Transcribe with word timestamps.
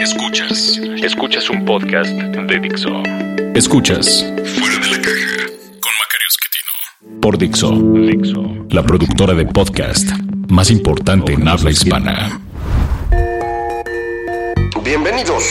Escuchas. 0.00 0.80
Escuchas 1.04 1.50
un 1.50 1.66
podcast 1.66 2.08
de 2.10 2.58
Dixo. 2.58 3.02
Escuchas. 3.54 4.24
Fuera 4.58 4.78
de 4.78 4.90
la 4.92 5.02
caja. 5.02 5.46
Con 5.78 5.92
Macario 6.00 6.28
Esquetino. 6.30 7.20
Por 7.20 7.36
Dixo. 7.36 7.70
Dixo. 7.70 8.66
La 8.70 8.82
productora 8.82 9.34
de 9.34 9.44
podcast 9.44 10.08
más 10.48 10.70
importante 10.70 11.34
en 11.34 11.46
habla 11.46 11.70
hispana. 11.70 12.40
Bienvenidos. 14.82 15.44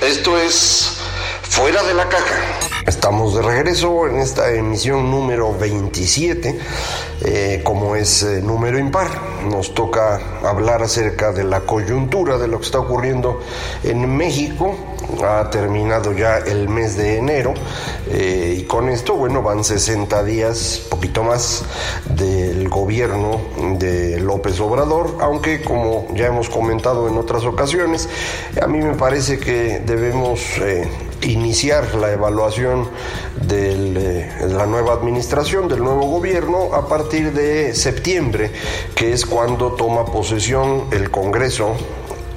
Esto 0.00 0.38
es 0.38 0.98
Fuera 1.42 1.82
de 1.82 1.94
la 1.94 2.08
Caja. 2.08 2.60
Estamos 2.86 3.34
de 3.34 3.42
regreso 3.42 4.06
en 4.06 4.20
esta 4.20 4.52
emisión 4.52 5.10
número 5.10 5.58
27. 5.58 6.56
Eh, 7.24 7.60
como 7.64 7.96
es 7.96 8.22
eh, 8.22 8.40
número 8.40 8.78
impar, 8.78 9.08
nos 9.46 9.74
toca 9.74 10.20
hablar 10.44 10.82
acerca 10.82 11.32
de 11.32 11.44
la 11.44 11.60
coyuntura 11.60 12.38
de 12.38 12.48
lo 12.48 12.58
que 12.58 12.64
está 12.64 12.78
ocurriendo 12.78 13.40
en 13.82 14.16
México. 14.16 14.74
Ha 15.24 15.48
terminado 15.50 16.12
ya 16.12 16.38
el 16.38 16.68
mes 16.68 16.96
de 16.96 17.18
enero 17.18 17.54
eh, 18.10 18.56
y 18.58 18.62
con 18.64 18.88
esto, 18.88 19.14
bueno, 19.14 19.42
van 19.42 19.62
60 19.62 20.24
días, 20.24 20.82
poquito 20.90 21.22
más, 21.22 21.64
del 22.06 22.68
gobierno 22.68 23.40
de 23.78 24.18
López 24.20 24.58
Obrador, 24.60 25.18
aunque 25.20 25.62
como 25.62 26.08
ya 26.14 26.26
hemos 26.26 26.48
comentado 26.48 27.08
en 27.08 27.16
otras 27.16 27.44
ocasiones, 27.44 28.08
a 28.60 28.66
mí 28.66 28.78
me 28.78 28.94
parece 28.94 29.38
que 29.38 29.80
debemos 29.80 30.40
iniciar 31.26 31.94
la 31.94 32.12
evaluación 32.12 32.88
de 33.40 34.30
la 34.48 34.66
nueva 34.66 34.94
administración, 34.94 35.68
del 35.68 35.82
nuevo 35.82 36.06
gobierno, 36.06 36.74
a 36.74 36.88
partir 36.88 37.32
de 37.32 37.74
septiembre, 37.74 38.52
que 38.94 39.12
es 39.12 39.26
cuando 39.26 39.72
toma 39.72 40.04
posesión 40.04 40.84
el 40.90 41.10
Congreso 41.10 41.76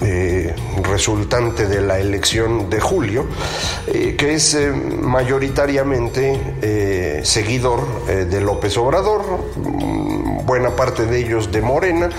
eh, 0.01 0.55
resultante 0.81 1.67
de 1.67 1.81
la 1.81 1.99
elección 1.99 2.69
de 2.69 2.79
julio, 2.79 3.25
eh, 3.85 4.15
que 4.17 4.35
es 4.35 4.53
eh, 4.53 4.71
mayoritariamente 4.71 7.25
seguidor 7.25 8.05
de 8.05 8.41
López 8.41 8.77
Obrador, 8.77 9.21
buena 10.49 10.75
parte 10.75 11.05
de 11.05 11.19
ellos 11.19 11.51
de 11.51 11.61
Morena, 11.61 12.09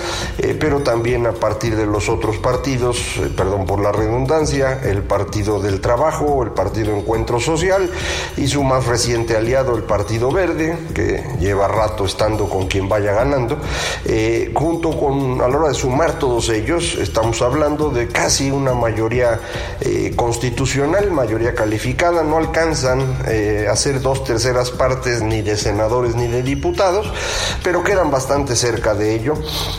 pero 0.61 0.85
también 0.85 1.27
a 1.27 1.33
partir 1.33 1.75
de 1.75 1.85
los 1.85 2.09
otros 2.09 2.39
partidos, 2.39 2.97
perdón 3.37 3.67
por 3.67 3.81
la 3.81 3.91
redundancia, 3.91 4.81
el 4.85 5.03
Partido 5.03 5.59
del 5.59 5.81
Trabajo, 5.81 6.45
el 6.45 6.53
Partido 6.53 6.97
Encuentro 6.97 7.41
Social 7.41 7.91
y 8.37 8.47
su 8.47 8.63
más 8.63 8.87
reciente 8.87 9.37
aliado, 9.37 9.77
el 9.77 9.83
Partido 9.83 10.31
Verde, 10.31 10.79
que 10.95 11.25
lleva 11.41 11.67
rato 11.67 12.05
estando 12.05 12.49
con 12.49 12.69
quien 12.69 12.89
vaya 12.89 13.13
ganando, 13.15 13.59
junto 14.55 14.97
con, 14.97 15.41
a 15.41 15.49
la 15.49 15.57
hora 15.57 15.69
de 15.71 15.75
sumar 15.75 16.21
todos 16.21 16.51
ellos, 16.51 16.99
estamos 17.01 17.43
hablando 17.43 17.91
de 17.91 18.07
casi 18.07 18.53
una 18.53 18.75
mayoría 18.75 19.41
eh, 19.81 20.13
constitucional, 20.15 21.11
mayoría 21.11 21.53
calificada, 21.53 22.23
no 22.23 22.37
alcanzan 22.37 23.19
eh, 23.27 23.67
a 23.69 23.75
ser 23.75 24.01
dos 24.01 24.23
terceras 24.23 24.71
partes 24.71 25.21
ni 25.21 25.43
de 25.43 25.57
senadores 25.57 26.15
ni 26.15 26.29
de 26.29 26.45
diputados, 26.45 27.13
pero 27.65 27.83
quedan 27.83 28.09
bastante 28.09 28.20
cerca 28.57 28.95
de 28.95 29.15
ello 29.15 29.35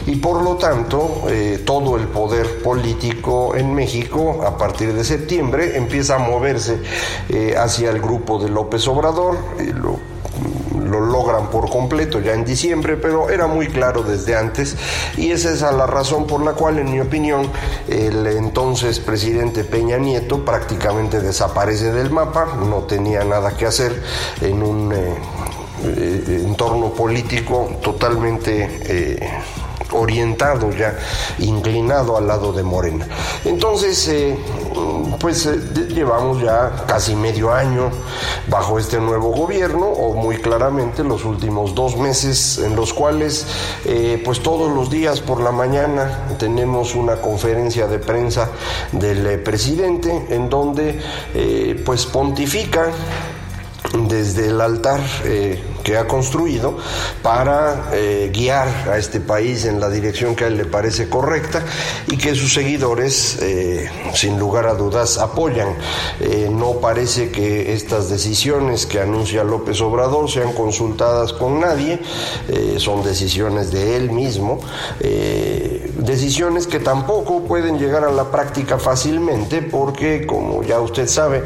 y 0.06 0.16
por 0.18 0.42
lo 0.42 0.56
tanto 0.56 1.24
eh, 1.30 1.62
todo 1.66 1.98
el 1.98 2.08
poder 2.08 2.62
político 2.62 3.56
en 3.56 3.74
México 3.74 4.44
a 4.46 4.58
partir 4.58 4.94
de 4.94 5.04
septiembre 5.04 5.78
empieza 5.78 6.16
a 6.16 6.20
moverse 6.20 6.80
hacia 7.58 7.90
el 7.90 8.02
grupo 8.02 8.40
de 8.40 8.50
López 8.50 8.88
Obrador, 8.88 9.38
lo 9.76 10.12
lo 10.92 11.00
logran 11.00 11.50
por 11.50 11.70
completo 11.70 12.20
ya 12.20 12.34
en 12.34 12.44
diciembre, 12.44 12.98
pero 12.98 13.30
era 13.30 13.48
muy 13.48 13.68
claro 13.68 14.04
desde 14.04 14.36
antes 14.36 14.76
y 15.18 15.32
esa 15.32 15.52
es 15.52 15.62
la 15.62 15.88
razón 15.88 16.28
por 16.28 16.44
la 16.44 16.54
cual, 16.54 16.80
en 16.80 16.92
mi 16.92 17.00
opinión, 17.00 17.50
el 17.88 18.28
entonces 18.28 19.00
presidente 19.00 19.64
Peña 19.64 19.98
Nieto 19.98 20.44
prácticamente 20.44 21.22
desaparece 21.22 21.92
del 21.92 22.12
mapa, 22.12 22.58
no 22.70 22.80
tenía 22.80 23.24
nada 23.24 23.56
que 23.56 23.66
hacer 23.66 24.04
en 24.42 24.62
un 24.64 24.94
eh, 24.94 25.16
eh, 25.84 26.44
entorno 26.46 26.94
político 26.94 27.78
totalmente... 27.82 28.80
Eh, 28.84 29.30
orientado 29.94 30.72
ya, 30.72 30.98
inclinado 31.40 32.16
al 32.16 32.26
lado 32.26 32.54
de 32.54 32.64
Morena. 32.64 33.06
Entonces, 33.44 34.08
eh, 34.08 34.38
pues 35.20 35.46
llevamos 35.90 36.42
ya 36.42 36.86
casi 36.88 37.14
medio 37.14 37.52
año 37.52 37.92
bajo 38.48 38.80
este 38.80 39.02
nuevo 39.02 39.32
gobierno, 39.34 39.88
o 39.88 40.14
muy 40.14 40.38
claramente 40.38 41.04
los 41.04 41.26
últimos 41.26 41.76
dos 41.76 41.98
meses 41.98 42.60
en 42.60 42.74
los 42.78 42.94
cuales, 42.94 43.46
pues 44.24 44.42
todos 44.42 44.74
los 44.74 44.90
días 44.90 45.20
por 45.20 45.42
la 45.42 45.52
mañana 45.52 46.26
tenemos 46.40 46.96
una 46.96 47.18
conferencia 47.18 47.86
de 47.88 48.00
prensa 48.00 48.50
del 48.94 49.42
presidente 49.42 50.28
en 50.30 50.50
donde 50.50 51.02
pues 51.84 52.06
pontifica 52.06 52.92
desde 54.08 54.48
el 54.48 54.62
altar 54.62 55.02
que 55.84 55.98
ha 55.98 56.08
construido 56.08 56.78
para 57.22 57.90
eh, 57.94 58.32
guiar 58.34 58.68
a 58.90 58.98
este 58.98 59.20
país 59.20 59.66
en 59.66 59.80
la 59.80 59.90
dirección 59.90 60.36
que 60.36 60.46
a 60.46 60.48
él 60.48 60.58
le 60.58 60.66
parece 60.66 61.10
correcta 61.10 61.64
y 62.08 62.18
que 62.18 62.36
sus 62.36 62.54
seguidores, 62.54 63.38
eh, 63.42 63.90
sin 64.14 64.40
lugar 64.40 64.68
a 64.68 64.74
dudas, 64.74 65.18
apoyan. 65.18 65.76
Eh, 66.20 66.50
no 66.52 66.74
parece 66.74 67.32
que 67.32 67.74
estas 67.74 68.10
decisiones 68.10 68.86
que 68.86 69.00
anuncia 69.00 69.44
López 69.44 69.82
Obrador 69.82 70.30
sean 70.30 70.54
consultadas 70.54 71.34
con 71.34 71.60
nadie, 71.60 72.00
son 72.78 73.04
decisiones 73.04 73.72
de 73.72 73.96
él 73.96 74.12
mismo, 74.12 74.60
decisiones 75.00 76.68
que 76.68 76.80
tampoco 76.80 77.44
pueden 77.44 77.80
llegar 77.80 78.04
a 78.04 78.12
la 78.12 78.32
práctica 78.32 78.78
fácilmente 78.78 79.62
porque, 79.62 80.26
como 80.26 80.64
ya 80.64 80.80
usted 80.80 81.08
sabe, 81.08 81.44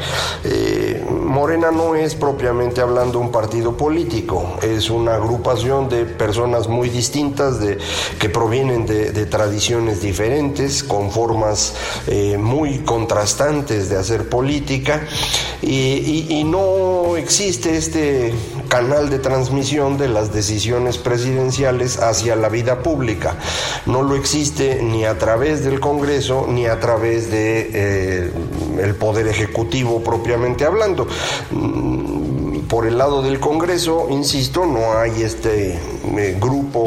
Morena 1.35 1.69
no 1.69 1.95
es 1.95 2.15
propiamente 2.15 2.79
hablando 2.79 3.19
un 3.19 3.29
partido 3.29 3.75
político, 3.75 4.55
es 4.63 4.89
una 4.89 5.15
agrupación 5.15 5.89
de 5.89 6.05
personas 6.05 6.69
muy 6.69 6.87
distintas, 6.87 7.59
de, 7.59 7.77
que 8.17 8.29
provienen 8.29 8.85
de, 8.85 9.25
tradiciones 9.25 10.01
diferentes, 10.01 10.81
con 10.81 11.11
formas 11.11 11.75
eh, 12.07 12.37
muy 12.37 12.79
contrastantes 12.85 13.89
de 13.89 13.97
hacer 13.97 14.29
política, 14.29 15.01
y, 15.61 16.43
no 16.45 17.17
existe 17.17 17.75
este 17.75 18.33
canal 18.67 19.09
de 19.09 19.19
transmisión 19.19 19.97
de 19.97 20.07
las 20.07 20.33
decisiones 20.33 20.97
presidenciales 20.97 21.99
hacia 21.99 22.35
la 22.35 22.49
vida 22.49 22.83
pública. 22.83 23.35
No 23.85 24.03
lo 24.03 24.15
existe 24.15 24.81
ni 24.81 25.05
a 25.05 25.17
través 25.17 25.63
del 25.63 25.79
Congreso 25.79 26.45
ni 26.49 26.65
a 26.65 26.79
través 26.79 27.31
de 27.31 27.69
eh, 27.73 28.31
el 28.81 28.95
Poder 28.95 29.27
Ejecutivo 29.27 30.03
propiamente 30.03 30.65
hablando 30.65 31.07
por 32.67 32.87
el 32.87 32.97
lado 32.97 33.21
del 33.21 33.39
Congreso, 33.39 34.07
insisto, 34.09 34.65
no 34.65 34.97
hay 34.97 35.21
este 35.21 35.79
eh, 36.17 36.37
grupo 36.39 36.79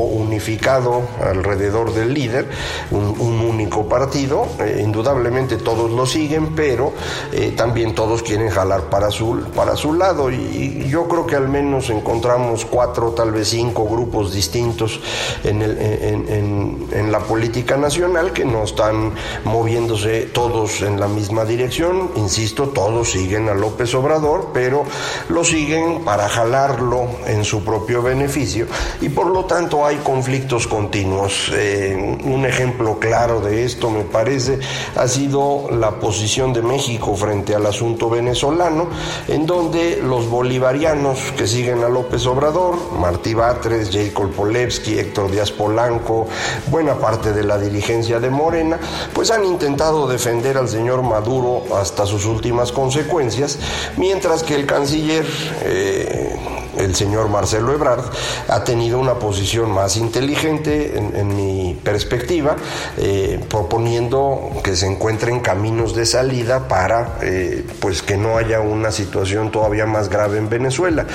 alrededor 1.22 1.93
del 1.93 2.15
líder, 2.15 2.49
un, 2.91 3.38
único 3.38 3.88
partido, 3.88 4.46
eh, 4.61 4.81
indudablemente 4.85 5.56
todos 5.56 5.90
lo 5.90 6.06
siguen, 6.06 6.55
pero 6.55 6.93
eh, 7.32 7.52
también 7.56 7.94
todos 7.94 8.23
quieren 8.23 8.50
jalar 8.50 8.82
para 8.90 9.11
su, 9.11 9.40
para 9.55 9.76
su 9.76 9.94
lado. 9.94 10.31
Y, 10.31 10.87
yo 10.88 11.06
creo 11.06 11.26
que 11.26 11.37
al 11.37 11.49
menos 11.49 11.90
encontramos 11.90 12.64
cuatro, 12.64 13.11
tal 13.11 13.32
vez 13.32 13.49
cinco 13.49 13.87
grupos 13.87 14.32
distintos 14.32 15.00
en, 15.44 15.62
el, 15.62 15.79
en, 15.79 16.87
en 16.93 17.12
la 17.12 17.20
política 17.20 17.76
nacional 17.76 18.32
que 18.32 18.44
no 18.44 18.64
están 18.64 19.12
moviéndose 19.44 20.23
todos 20.23 20.82
en 20.82 20.99
la 20.99 21.08
misma 21.08 21.44
dirección, 21.44 22.11
insisto, 22.17 22.69
todos 22.69 23.11
siguen 23.11 23.49
a 23.49 23.55
López 23.55 23.94
Obrador, 23.94 24.50
pero 24.52 24.85
lo 25.29 25.44
siguen 25.44 26.05
para 26.05 26.29
jalarlo 26.29 27.08
en 27.26 27.44
su 27.44 27.64
propio 27.64 28.02
beneficio. 28.02 28.67
Y 29.00 29.08
por 29.08 29.26
lo 29.26 29.44
tanto 29.44 29.87
hay 29.87 29.96
conflictos 30.28 30.66
continuos. 30.66 31.50
Eh, 31.54 32.19
un 32.25 32.44
ejemplo 32.44 32.98
claro 32.98 33.40
de 33.40 33.64
esto 33.64 33.88
me 33.88 34.02
parece 34.02 34.58
ha 34.94 35.08
sido 35.08 35.70
la 35.70 35.92
posición 35.92 36.52
de 36.52 36.60
México 36.60 37.16
frente 37.16 37.54
al 37.54 37.64
asunto 37.64 38.10
venezolano, 38.10 38.88
en 39.26 39.46
donde 39.46 40.02
los 40.02 40.28
bolivarianos 40.28 41.19
que 41.34 41.46
siguen 41.46 41.82
a 41.82 41.88
López 41.88 42.26
Obrador, 42.26 42.76
Martí 43.00 43.32
Batres, 43.32 43.88
Jacob 43.90 44.30
Polevsky, 44.32 44.98
Héctor 44.98 45.30
Díaz 45.30 45.50
Polanco, 45.50 46.26
buena 46.66 46.96
parte 46.96 47.32
de 47.32 47.44
la 47.44 47.56
dirigencia 47.56 48.20
de 48.20 48.28
Morena, 48.28 48.78
pues 49.14 49.30
han 49.30 49.46
intentado 49.46 50.06
defender 50.06 50.58
al 50.58 50.69
señor 50.69 51.00
Maduro 51.00 51.62
hasta 51.75 52.04
sus 52.04 52.26
últimas 52.26 52.70
consecuencias, 52.70 53.58
mientras 53.96 54.42
que 54.42 54.56
el 54.56 54.66
canciller 54.66 55.25
eh, 55.62 56.57
el 56.78 56.94
señor 56.94 57.28
Marcelo 57.28 57.72
Ebrard 57.72 58.04
ha 58.48 58.64
tenido 58.64 58.98
una 58.98 59.14
posición 59.14 59.70
más 59.70 59.96
inteligente 59.96 60.96
en, 60.96 61.28
mi 61.28 61.78
perspectiva, 61.82 62.56
eh, 62.96 63.40
proponiendo 63.48 64.50
que 64.62 64.76
se 64.76 64.86
encuentren 64.86 65.40
caminos 65.40 65.94
de 65.94 66.06
salida 66.06 66.69
para 66.69 67.19
eh, 67.22 67.64
pues 67.80 68.02
que 68.02 68.16
no 68.16 68.36
haya 68.36 68.60
una 68.60 68.90
situación 68.90 69.50
todavía 69.50 69.86
más 69.86 70.08
grave 70.08 70.38
en 70.38 70.48
Venezuela. 70.48 71.06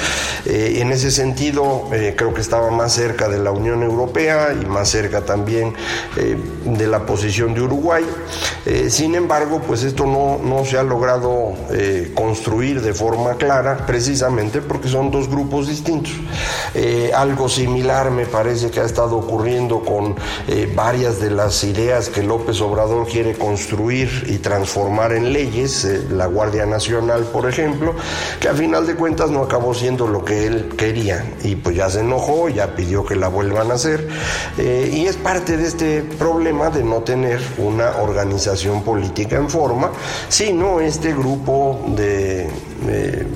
Eh, 0.46 0.78
en 0.80 0.92
ese 0.92 1.12
sentido, 1.12 1.90
creo 2.16 2.34
que 2.34 2.42
estaba 2.42 2.70
más 2.70 2.94
cerca 2.94 3.28
de 3.28 3.40
la 3.40 3.52
Unión 3.52 3.84
Europea 3.84 4.56
y 4.60 4.66
más 4.66 4.90
cerca 4.90 5.22
también 5.22 5.74
de 6.16 6.88
la 6.88 7.06
posición 7.06 7.54
de 7.54 7.62
Uruguay. 7.62 8.06
sin 8.90 9.16
embargo, 9.16 9.62
pues 9.66 9.84
esto 9.84 10.06
no, 10.06 10.40
no 10.44 10.66
se 10.66 10.78
ha 10.78 10.84
logrado 10.84 11.54
construir 12.14 12.82
de 12.82 12.94
forma 12.94 13.36
clara, 13.36 13.86
precisamente 13.86 14.62
porque 14.62 14.88
son 14.88 15.12
dos 15.12 15.30
grupos 15.30 15.53
distintos. 15.62 16.14
Eh, 16.74 17.12
algo 17.14 17.48
similar 17.48 18.10
me 18.10 18.26
parece 18.26 18.72
que 18.72 18.80
ha 18.80 18.86
estado 18.86 19.18
ocurriendo 19.18 19.82
con 19.82 20.16
eh, 20.48 20.72
varias 20.74 21.20
de 21.20 21.30
las 21.30 21.64
ideas 21.64 22.10
que 22.10 22.24
López 22.24 22.60
Obrador 22.62 23.08
quiere 23.08 23.34
construir 23.34 24.26
y 24.28 24.38
transformar 24.40 25.14
en 25.14 25.32
leyes, 25.32 25.86
eh, 25.86 26.08
la 26.10 26.26
Guardia 26.26 26.66
Nacional, 26.66 27.26
por 27.26 27.48
ejemplo, 27.48 27.94
que 28.40 28.50
a 28.50 28.54
final 28.54 28.88
de 28.88 28.96
cuentas 28.96 29.30
no 29.30 29.44
acabó 29.44 29.74
siendo 29.74 30.08
lo 30.08 30.26
que 30.26 30.48
él 30.48 30.74
quería 30.78 31.24
y 31.44 31.56
pues 31.56 31.76
ya 31.76 31.90
se 31.90 32.00
enojó, 32.00 32.50
ya 32.50 32.76
pidió 32.76 33.06
que 33.06 33.16
la 33.16 33.28
vuelvan 33.28 33.72
a 33.72 33.76
hacer 33.76 34.08
y 34.58 35.06
es 35.06 35.16
parte 35.18 35.58
de 35.58 35.68
este 35.68 36.02
problema 36.02 36.70
de 36.70 36.84
no 36.84 37.02
tener 37.02 37.42
una 37.58 37.98
organización 37.98 38.84
política 38.84 39.38
en 39.38 39.50
forma, 39.50 39.92
sino 40.30 40.80
este 40.80 41.14
grupo 41.14 41.80
de 41.96 42.50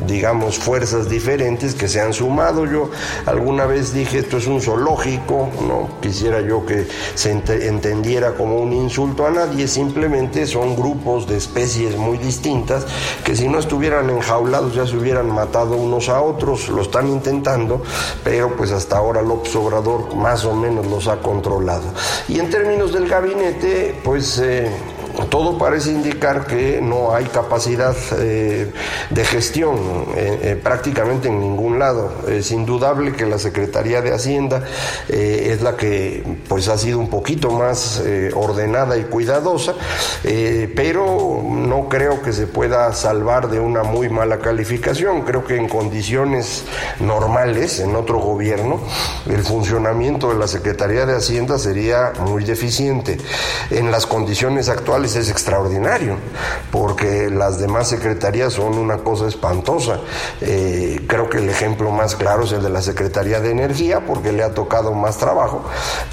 digamos, 0.08 0.58
fuerzas 0.58 1.10
diferentes 1.10 1.76
que 1.76 1.88
se 1.88 2.02
han 2.02 2.14
sumado. 2.14 2.66
Yo 2.66 2.90
alguna 3.26 3.66
vez 3.66 3.94
dije 3.94 4.20
esto 4.20 4.38
es 4.38 4.48
un 4.48 4.62
zoológico, 4.62 5.50
no 5.68 5.90
quisiera 6.02 6.42
yo 6.42 6.66
que 6.66 6.88
se 7.16 7.32
entendiera 7.32 8.34
como 8.34 8.60
un 8.60 8.74
insulto 8.74 9.26
a 9.26 9.32
nadie, 9.32 9.68
simplemente 9.68 10.46
son 10.46 10.76
grupos 10.76 11.28
de 11.28 11.38
especies 11.38 11.98
muy 11.98 12.18
distintas 12.18 12.86
que 13.24 13.36
si 13.36 13.48
no 13.48 13.60
estuvieran 13.60 14.10
enjaulados 14.10 14.74
ya 14.76 14.86
se 14.86 14.98
hubieran 14.98 15.30
matado 15.30 15.76
unos 15.76 16.10
a 16.10 16.22
otros, 16.22 16.70
lo 16.70 16.82
están 16.82 17.08
intentando, 17.08 17.82
pero 18.24 18.56
pues 18.56 18.72
hasta 18.72 18.98
ahora 18.98 19.22
López 19.22 19.56
Obrador 19.56 20.16
más 20.16 20.46
o 20.46 20.54
menos 20.54 20.88
los 20.88 21.08
ha 21.08 21.18
controlado. 21.18 21.86
Y 22.28 22.40
en 22.40 22.50
términos 22.50 22.94
del 22.94 23.08
gabinete, 23.08 24.00
pues... 24.04 24.40
Eh, 24.40 24.72
todo 25.26 25.58
parece 25.58 25.92
indicar 25.92 26.46
que 26.46 26.80
no 26.82 27.14
hay 27.14 27.26
capacidad 27.26 27.96
eh, 28.20 28.72
de 29.10 29.26
gestión 29.26 29.76
eh, 30.16 30.40
eh, 30.44 30.60
prácticamente 30.62 31.28
en 31.28 31.40
ningún 31.40 31.80
lado. 31.80 32.12
Es 32.28 32.52
indudable 32.52 33.14
que 33.14 33.26
la 33.26 33.40
Secretaría 33.40 34.02
de 34.02 34.14
Hacienda 34.14 34.64
es 35.10 35.62
la 35.62 35.76
que 35.76 36.24
pues 36.48 36.68
ha 36.68 36.78
sido 36.78 37.00
un 37.00 37.10
poquito 37.10 37.52
más 37.52 38.02
ordenada 38.36 38.98
y 38.98 39.04
cuidadosa, 39.04 39.74
pero 40.76 41.42
no 41.44 41.90
creo 41.90 42.22
que 42.22 42.34
se 42.34 42.48
pueda 42.48 42.92
salvar 42.94 43.50
de 43.50 43.60
una 43.60 43.84
muy 43.84 44.10
mala 44.10 44.40
calificación. 44.40 45.22
Creo 45.22 45.44
que 45.44 45.56
en 45.56 45.68
condiciones 45.68 46.64
normales, 47.00 47.80
en 47.80 47.96
otro 47.96 48.20
gobierno, 48.20 48.80
el 49.28 49.44
funcionamiento 49.44 50.30
de 50.30 50.36
la 50.36 50.48
Secretaría 50.48 51.06
de 51.06 51.16
Hacienda 51.16 51.58
sería 51.58 52.14
muy 52.20 52.44
deficiente. 52.44 53.18
En 53.72 53.92
las 53.92 54.06
condiciones 54.06 54.70
actuales 54.70 55.07
es 55.16 55.30
extraordinario, 55.30 56.18
porque 56.72 57.30
las 57.30 57.60
demás 57.60 57.90
secretarías 57.90 58.54
son 58.54 58.78
una 58.78 58.98
cosa 58.98 59.28
espantosa. 59.28 60.00
Eh, 60.42 61.06
creo 61.08 61.30
que 61.30 61.38
el 61.38 61.50
ejemplo 61.50 61.92
más 61.92 62.16
claro 62.16 62.44
es 62.44 62.52
el 62.52 62.64
de 62.64 62.70
la 62.70 62.82
Secretaría 62.82 63.40
de 63.40 63.52
Energía, 63.52 64.06
porque 64.06 64.32
le 64.32 64.44
ha 64.44 64.54
tocado 64.54 64.94
más 64.94 65.18
trabajo, 65.18 65.64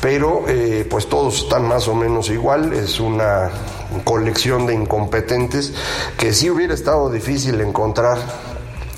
pero 0.00 0.44
eh, 0.48 0.86
pues 0.88 1.08
todos 1.08 1.44
están 1.44 1.66
más 1.66 1.88
o 1.88 1.94
menos 1.94 2.30
igual, 2.30 2.72
es 2.72 3.00
una 3.00 3.50
colección 4.04 4.66
de 4.66 4.74
incompetentes 4.74 5.72
que 6.18 6.32
sí 6.32 6.50
hubiera 6.50 6.74
estado 6.74 7.10
difícil 7.10 7.60
encontrar 7.60 8.18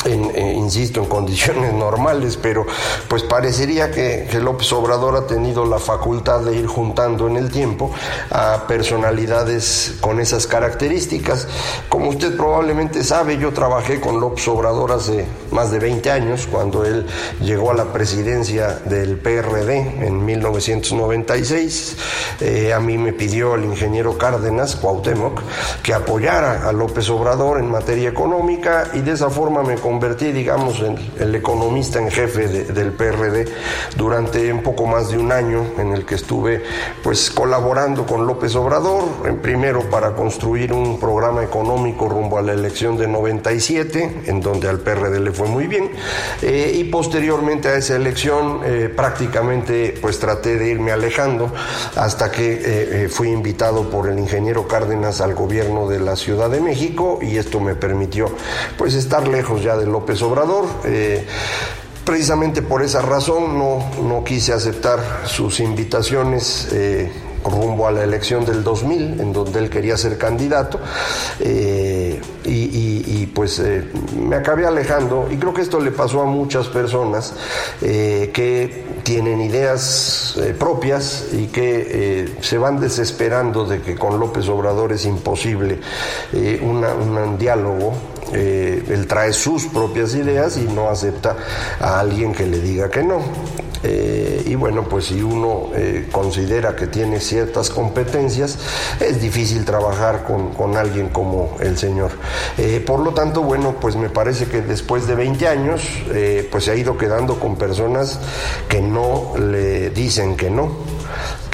eh, 0.05 0.55
insisto, 0.57 1.01
en 1.01 1.07
condiciones 1.07 1.73
normales, 1.75 2.39
pero 2.41 2.67
pues 3.09 3.23
parecería 3.23 3.91
que, 3.91 4.29
López 4.41 4.71
Obrador 4.73 5.17
ha 5.17 5.27
tenido 5.27 5.65
la 5.65 5.79
facultad 5.79 6.41
de 6.41 6.55
ir 6.57 6.67
juntando 6.67 7.27
en 7.27 7.37
el 7.37 7.51
tiempo 7.51 7.91
a 8.31 8.67
personalidades 8.69 9.95
con 10.01 10.21
esas 10.21 10.47
características. 10.47 11.49
Como 11.89 12.11
usted 12.11 12.37
probablemente 12.37 13.03
sabe, 13.03 13.39
yo 13.39 13.53
trabajé 13.53 14.01
con 14.01 14.21
López 14.21 14.47
Obrador 14.49 14.93
hace 14.93 15.27
más 15.51 15.71
de 15.71 15.79
20 15.79 16.11
años, 16.11 16.47
cuando 16.51 16.85
él 16.85 17.07
llegó 17.41 17.71
a 17.71 17.75
la 17.75 17.93
presidencia 17.93 18.79
del 18.85 19.19
PRD 19.19 20.07
en 20.07 20.25
1996. 20.25 21.97
Eh, 22.41 22.73
a 22.73 22.81
mí 22.81 22.99
me 22.99 23.13
pidió 23.13 23.55
el 23.55 23.65
ingeniero 23.65 24.19
Cárdenas, 24.19 24.77
Cuauhtémoc, 24.77 25.41
que 25.83 25.95
apoyara 25.95 26.69
a 26.69 26.73
López 26.73 27.09
Obrador 27.09 27.59
en 27.59 27.71
materia 27.71 28.09
económica 28.09 28.91
y 28.93 29.01
de 29.01 29.13
esa 29.13 29.31
forma 29.31 29.63
me 29.63 29.77
convertí, 29.97 30.31
digamos, 30.31 30.83
en 30.83 30.99
el 31.19 31.35
economista 31.35 31.99
en 31.99 32.11
jefe 32.11 32.49
del 32.49 32.93
PRD 32.93 33.47
durante 33.97 34.53
un 34.53 34.63
poco 34.63 34.85
más 34.87 35.11
de 35.11 35.17
un 35.17 35.33
año 35.33 35.65
en 35.79 35.93
el 35.93 36.05
que 36.05 36.17
estuve 36.17 36.63
pues 37.03 37.31
colaborando 37.31 38.05
con 38.05 38.27
López 38.27 38.55
Obrador, 38.57 39.05
en 39.25 39.39
primero 39.39 39.89
para 39.89 40.15
construir 40.15 40.71
un 40.75 41.01
programa 41.01 41.43
económico 41.43 42.11
rumbo 42.11 42.37
a 42.37 42.43
la 42.43 42.53
elección 42.53 42.99
de 42.99 43.09
97, 43.09 44.25
en 44.27 44.41
donde 44.43 44.69
al 44.69 44.81
PRD 44.81 45.19
le 45.19 45.33
fue 45.33 45.49
muy 45.49 45.67
bien, 45.67 45.89
eh, 46.43 46.73
y 46.75 46.85
posteriormente 46.85 47.69
a 47.69 47.77
esa 47.77 47.97
elección 47.97 48.61
eh, 48.67 48.93
prácticamente 48.95 49.95
pues 50.03 50.19
traté 50.19 50.59
de 50.59 50.69
irme 50.69 50.93
alejando 50.93 51.51
hasta 51.95 52.31
que 52.31 53.05
eh, 53.05 53.09
fui 53.09 53.31
invitado 53.31 53.89
por 53.89 54.11
el 54.11 54.19
ingeniero 54.19 54.69
Cárdenas 54.69 55.23
al 55.23 55.35
gobierno 55.35 55.89
de 55.89 56.01
la 56.01 56.17
Ciudad 56.17 56.51
de 56.51 56.61
México 56.61 57.19
y 57.23 57.39
esto 57.39 57.61
me 57.61 57.75
permitió 57.75 58.27
pues 58.77 58.93
estar 58.93 59.27
lejos 59.29 59.63
ya 59.63 59.76
de 59.77 59.87
López 59.87 60.21
Obrador. 60.23 60.67
Eh, 60.85 61.25
precisamente 62.05 62.63
por 62.63 62.83
esa 62.83 63.03
razón 63.03 63.59
no, 63.59 63.85
no 64.03 64.25
quise 64.25 64.53
aceptar 64.53 65.23
sus 65.25 65.61
invitaciones. 65.61 66.69
Eh, 66.73 67.11
rumbo 67.45 67.87
a 67.87 67.93
la 67.93 68.03
elección 68.03 68.45
del 68.45 68.65
2000, 68.65 69.21
en 69.21 69.33
donde 69.33 69.61
él 69.61 69.71
quería 69.71 69.97
ser 69.97 70.19
candidato, 70.19 70.81
eh, 71.39 72.21
y, 72.45 73.27
pues 73.27 73.63
me 74.19 74.35
acabé 74.35 74.67
alejando, 74.67 75.29
y 75.31 75.37
creo 75.37 75.55
que 75.55 75.63
esto 75.63 75.79
le 75.79 75.93
pasó 75.93 76.23
a 76.23 76.25
muchas 76.25 76.67
personas 76.67 77.35
que 77.81 78.85
tienen 79.05 79.41
ideas 79.43 80.37
propias 80.59 81.27
y 81.35 81.47
que 81.47 82.35
se 82.41 82.59
van 82.59 82.81
desesperando 82.81 83.65
de 83.65 83.81
que 83.81 83.95
con 83.95 84.19
López 84.19 84.49
Obrador 84.49 84.93
es 84.93 85.05
imposible 85.05 85.79
un 86.33 87.37
diálogo 87.39 87.93
eh, 88.33 88.85
él 88.89 89.07
trae 89.07 89.33
sus 89.33 89.67
propias 89.67 90.15
ideas 90.15 90.57
y 90.57 90.63
no 90.63 90.89
acepta 90.89 91.37
a 91.81 92.01
alguien 92.01 92.33
que 92.33 92.47
le 92.47 92.61
diga 92.61 92.91
que 92.91 93.03
no. 93.03 93.21
Eh, 93.83 94.43
y 94.47 94.55
bueno, 94.55 94.85
pues 94.89 95.07
si 95.07 95.23
uno 95.23 95.71
eh, 95.75 96.09
considera 96.11 96.75
que 96.75 96.87
tiene 96.87 97.21
ciertas 97.21 97.71
competencias, 97.71 98.59
es 99.01 99.21
difícil 99.21 99.65
trabajar 99.65 100.25
con, 100.25 100.55
con 100.55 100.77
alguien 100.77 101.11
como 101.11 101.57
el 101.61 101.79
señor. 101.79 102.11
por 102.85 103.01
lo 103.01 103.13
tanto, 103.13 103.43
bueno, 103.43 103.77
pues 103.81 103.97
me 103.97 104.09
parece 104.09 104.47
que 104.47 104.63
después 104.63 105.07
de 105.07 105.15
20 105.15 105.47
años, 105.47 105.83
pues 106.51 106.65
se 106.65 106.71
ha 106.71 106.75
ido 106.75 106.97
quedando 106.97 107.39
con 107.39 107.57
personas 107.57 108.19
que 108.69 108.81
no 108.81 109.35
le 109.39 109.91
dicen 109.91 110.37
que 110.37 110.51
no 110.51 110.73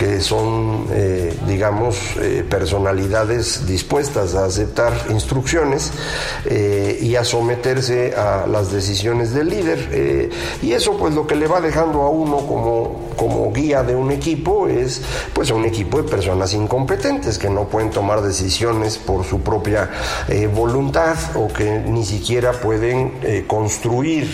que 0.02 0.20
son, 0.20 0.88
eh, 0.90 1.32
digamos, 1.46 1.96
eh, 2.20 2.44
personalidades 2.48 3.68
dispuestas 3.68 4.34
a 4.34 4.46
aceptar 4.46 4.92
instrucciones 5.10 5.92
eh, 6.44 6.98
y 7.00 7.14
a 7.14 7.22
someterse 7.22 8.12
a 8.16 8.48
las 8.48 8.72
decisiones 8.72 9.32
del 9.32 9.48
líder. 9.48 10.32
y 10.60 10.72
eso 10.72 10.96
pues 10.96 11.14
lo 11.14 11.24
que 11.24 11.36
le 11.36 11.46
va 11.46 11.60
dejando 11.60 12.02
a 12.02 12.08
uno 12.08 12.38
como, 12.38 13.10
como 13.16 13.52
guía 13.52 13.84
de 13.84 13.94
un 13.94 14.10
equipo 14.10 14.66
es 14.66 15.02
pues 15.32 15.52
un 15.52 15.64
equipo 15.66 16.02
de 16.02 16.08
personas 16.08 16.52
incompetentes 16.52 17.38
que 17.38 17.48
no 17.48 17.68
pueden 17.68 17.90
tomar 17.90 18.22
decisiones 18.22 18.98
por 18.98 19.24
su 19.24 19.40
propia 19.40 19.88
voluntad 20.52 21.16
o 21.36 21.46
que 21.46 21.78
ni 21.78 22.04
siquiera 22.04 22.52
pueden 22.52 23.44
construir 23.46 24.26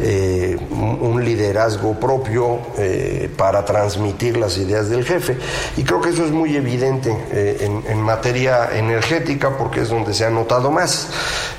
un 0.00 1.22
liderazgo 1.24 1.92
propio 2.00 2.58
para 3.36 3.64
transmitir 3.64 4.36
las 4.36 4.56
ideas 4.56 4.88
del 4.94 5.04
jefe. 5.04 5.36
Y 5.76 5.84
creo 5.84 6.00
que 6.00 6.10
eso 6.10 6.24
es 6.24 6.30
muy 6.30 6.56
evidente 6.56 7.10
en, 7.10 7.82
en, 7.86 8.00
materia 8.00 8.70
energética 8.76 9.56
porque 9.56 9.80
es 9.80 9.88
donde 9.88 10.12
se 10.12 10.24
ha 10.24 10.30
notado 10.30 10.70
más. 10.70 11.08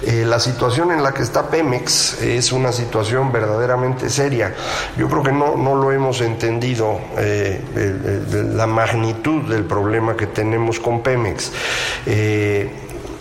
la 0.03 0.39
situación 0.39 0.91
en 0.91 1.01
la 1.01 1.13
que 1.13 1.23
está 1.23 1.49
Pemex 1.49 2.21
es 2.21 2.51
una 2.51 2.71
situación 2.71 3.31
verdaderamente 3.31 4.09
seria. 4.09 4.53
Yo 4.97 5.07
creo 5.09 5.23
que 5.23 5.31
no, 5.31 5.55
no 5.55 5.75
lo 5.75 5.91
hemos 5.91 6.21
entendido 6.21 6.99
la 8.53 8.67
magnitud 8.67 9.49
del 9.49 9.63
problema 9.63 10.15
que 10.15 10.27
tenemos 10.27 10.79
con 10.79 11.01
Pemex. 11.01 11.51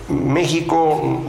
Eh, 0.08 0.12
México 0.12 1.20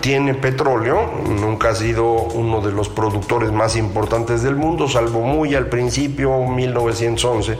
tiene 0.00 0.34
petróleo, 0.34 1.10
nunca 1.40 1.70
ha 1.70 1.74
sido 1.74 2.12
uno 2.12 2.60
de 2.60 2.72
los 2.72 2.88
productores 2.88 3.52
más 3.52 3.76
importantes 3.76 4.42
del 4.42 4.56
mundo, 4.56 4.88
salvo 4.88 5.20
muy 5.20 5.54
al 5.54 5.66
principio, 5.66 6.46
1911. 6.46 7.58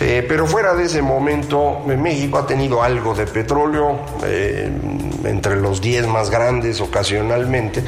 Eh, 0.00 0.24
pero 0.28 0.46
fuera 0.46 0.74
de 0.74 0.84
ese 0.84 1.02
momento, 1.02 1.80
México 1.86 2.38
ha 2.38 2.46
tenido 2.46 2.82
algo 2.82 3.14
de 3.14 3.26
petróleo, 3.26 3.98
eh, 4.24 4.70
entre 5.24 5.56
los 5.56 5.80
10 5.80 6.06
más 6.06 6.30
grandes 6.30 6.80
ocasionalmente, 6.80 7.82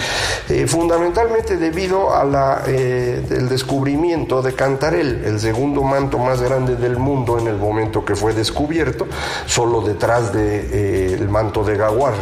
eh, 0.48 0.66
fundamentalmente 0.66 1.56
debido 1.56 2.14
al 2.14 3.48
descubrimiento 3.48 4.42
de 4.42 4.54
Cantarel, 4.54 5.22
el 5.24 5.40
segundo 5.40 5.82
manto 5.82 6.18
más 6.18 6.40
grande 6.40 6.76
del 6.76 6.96
mundo 6.96 7.38
en 7.38 7.48
el 7.48 7.56
momento 7.56 8.04
que 8.04 8.14
fue 8.14 8.32
descubierto, 8.32 9.06
solo 9.46 9.80
detrás 9.80 10.32
del 10.32 11.28
manto 11.28 11.64
de 11.64 11.76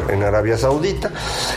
En 0.09 0.23
Arabia 0.23 0.57
Saudita 0.57 1.11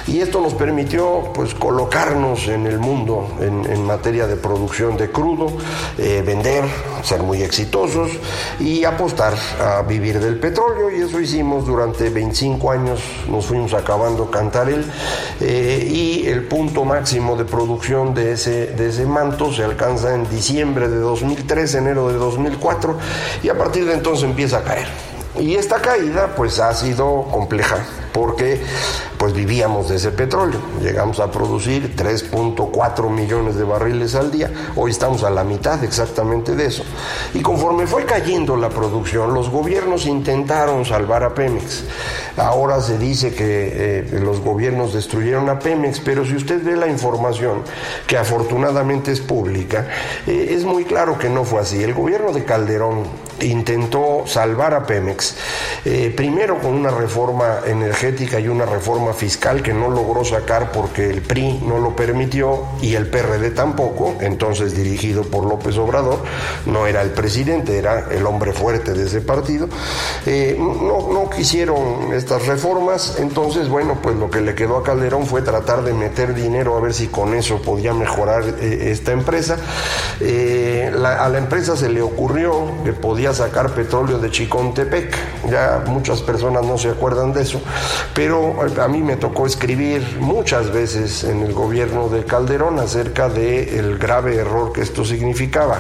y 0.07 0.21
esto 0.21 0.41
nos 0.41 0.55
permitió 0.55 1.31
pues 1.35 1.53
colocarnos 1.53 2.47
en 2.47 2.65
el 2.65 2.79
mundo 2.79 3.37
en, 3.39 3.85
materia 3.85 4.25
de 4.25 4.35
producción 4.35 4.97
de 4.97 5.11
crudo, 5.11 5.51
eh, 5.99 6.23
vender, 6.25 6.63
ser 7.03 7.21
muy 7.21 7.43
exitosos 7.43 8.09
y 8.59 8.83
apostar 8.83 9.35
a 9.61 9.83
vivir 9.83 10.19
del 10.19 10.39
petróleo 10.39 10.89
y 10.89 11.03
eso 11.03 11.19
hicimos 11.19 11.67
durante 11.67 12.09
25 12.09 12.71
años, 12.71 13.01
nos 13.29 13.45
fuimos 13.45 13.75
acabando 13.75 14.31
Cantarel 14.31 14.83
eh, 15.39 15.87
y 15.87 16.27
el 16.27 16.45
punto 16.45 16.85
máximo 16.85 17.35
de 17.35 17.45
producción 17.45 18.15
de 18.15 18.31
ese, 18.31 18.67
de 18.73 18.89
ese 18.89 19.05
manto 19.05 19.53
se 19.53 19.63
alcanza 19.63 20.15
en 20.15 20.27
diciembre 20.27 20.89
de 20.89 20.97
2003, 20.97 21.75
enero 21.75 22.07
de 22.07 22.17
2004 22.17 22.97
y 23.43 23.49
a 23.49 23.57
partir 23.57 23.85
de 23.85 23.93
entonces 23.93 24.23
empieza 24.23 24.57
a 24.57 24.63
caer. 24.63 24.87
Y 25.39 25.53
esta 25.53 25.79
caída 25.79 26.33
pues 26.35 26.59
ha 26.59 26.73
sido 26.73 27.27
compleja 27.31 27.77
porque 28.17 28.59
pues 29.19 29.33
vivíamos 29.33 29.89
de 29.89 29.97
ese 29.97 30.09
petróleo. 30.09 30.59
Llegamos 30.81 31.19
a 31.19 31.29
producir 31.29 31.95
3.4 31.95 33.09
millones 33.11 33.55
de 33.55 33.63
barriles 33.63 34.15
al 34.15 34.31
día, 34.31 34.51
hoy 34.75 34.89
estamos 34.89 35.23
a 35.23 35.29
la 35.29 35.43
mitad 35.43 35.83
exactamente 35.83 36.55
de 36.55 36.65
eso. 36.65 36.83
Y 37.35 37.41
conforme 37.41 37.85
fue 37.85 38.05
cayendo 38.05 38.55
la 38.55 38.69
producción, 38.69 39.35
los 39.35 39.51
gobiernos 39.51 40.07
intentaron 40.07 40.83
salvar 40.83 41.23
a 41.23 41.35
Pemex. 41.35 41.83
Ahora 42.37 42.81
se 42.81 42.97
dice 42.97 43.35
que 43.35 43.99
eh, 43.99 44.19
los 44.19 44.41
gobiernos 44.41 44.93
destruyeron 44.93 45.47
a 45.49 45.59
Pemex, 45.59 45.99
pero 45.99 46.25
si 46.25 46.35
usted 46.35 46.63
ve 46.63 46.75
la 46.75 46.87
información, 46.87 47.61
que 48.07 48.17
afortunadamente 48.17 49.11
es 49.11 49.21
pública, 49.21 49.87
eh, 50.25 50.47
es 50.51 50.63
muy 50.63 50.85
claro 50.85 51.19
que 51.19 51.29
no 51.29 51.43
fue 51.43 51.61
así. 51.61 51.83
El 51.83 51.93
gobierno 51.93 52.33
de 52.33 52.43
Calderón 52.43 53.03
intentó 53.41 54.23
salvar 54.25 54.73
a 54.73 54.85
Pemex, 54.85 55.35
eh, 55.85 56.13
primero 56.15 56.59
con 56.59 56.73
una 56.73 56.89
reforma 56.89 57.59
energética 58.07 58.39
y 58.39 58.47
una 58.47 58.65
reforma 58.65 59.13
fiscal 59.13 59.61
que 59.61 59.73
no 59.73 59.89
logró 59.89 60.23
sacar 60.23 60.71
porque 60.71 61.09
el 61.09 61.21
PRI 61.21 61.61
no 61.65 61.77
lo 61.77 61.95
permitió 61.95 62.63
y 62.81 62.95
el 62.95 63.07
PRD 63.07 63.51
tampoco, 63.51 64.15
entonces 64.21 64.75
dirigido 64.75 65.23
por 65.23 65.45
López 65.45 65.77
Obrador, 65.77 66.19
no 66.65 66.87
era 66.87 67.01
el 67.01 67.11
presidente, 67.11 67.77
era 67.77 68.07
el 68.11 68.25
hombre 68.25 68.53
fuerte 68.53 68.93
de 68.93 69.05
ese 69.05 69.21
partido, 69.21 69.67
eh, 70.25 70.55
no, 70.57 71.11
no 71.11 71.29
quisieron 71.29 72.13
estas 72.13 72.45
reformas, 72.47 73.17
entonces 73.19 73.67
bueno, 73.67 73.99
pues 74.01 74.15
lo 74.15 74.29
que 74.29 74.41
le 74.41 74.55
quedó 74.55 74.77
a 74.77 74.83
Calderón 74.83 75.25
fue 75.25 75.41
tratar 75.41 75.83
de 75.83 75.93
meter 75.93 76.33
dinero 76.33 76.77
a 76.77 76.79
ver 76.79 76.93
si 76.93 77.07
con 77.07 77.33
eso 77.33 77.61
podía 77.61 77.93
mejorar 77.93 78.43
eh, 78.59 78.91
esta 78.91 79.11
empresa. 79.11 79.57
a 79.57 81.29
la 81.29 81.37
empresa 81.37 81.75
se 81.75 81.89
le 81.89 82.01
ocurrió 82.01 82.83
que 82.85 82.93
podía 82.93 83.33
sacar 83.33 83.71
petróleo 83.71 84.19
de 84.19 84.31
Chicontepec. 84.31 85.15
Ya 85.49 85.83
muchas 85.87 86.21
personas 86.21 86.65
no 86.65 86.77
se 86.77 86.89
acuerdan 86.89 87.33
de 87.33 87.41
eso, 87.41 87.61
pero 88.13 88.55
a 88.81 88.87
mí 88.87 89.01
me 89.01 89.15
tocó 89.15 89.45
escribir 89.45 90.17
muchas 90.19 90.71
veces 90.71 91.23
en 91.23 91.43
el 91.43 91.53
gobierno 91.53 92.09
de 92.09 92.23
Calderón 92.25 92.79
acerca 92.79 93.29
del 93.29 93.69
el 93.69 93.97
grave 93.97 94.35
error 94.35 94.73
que 94.73 94.81
esto 94.81 95.05
significaba. 95.05 95.79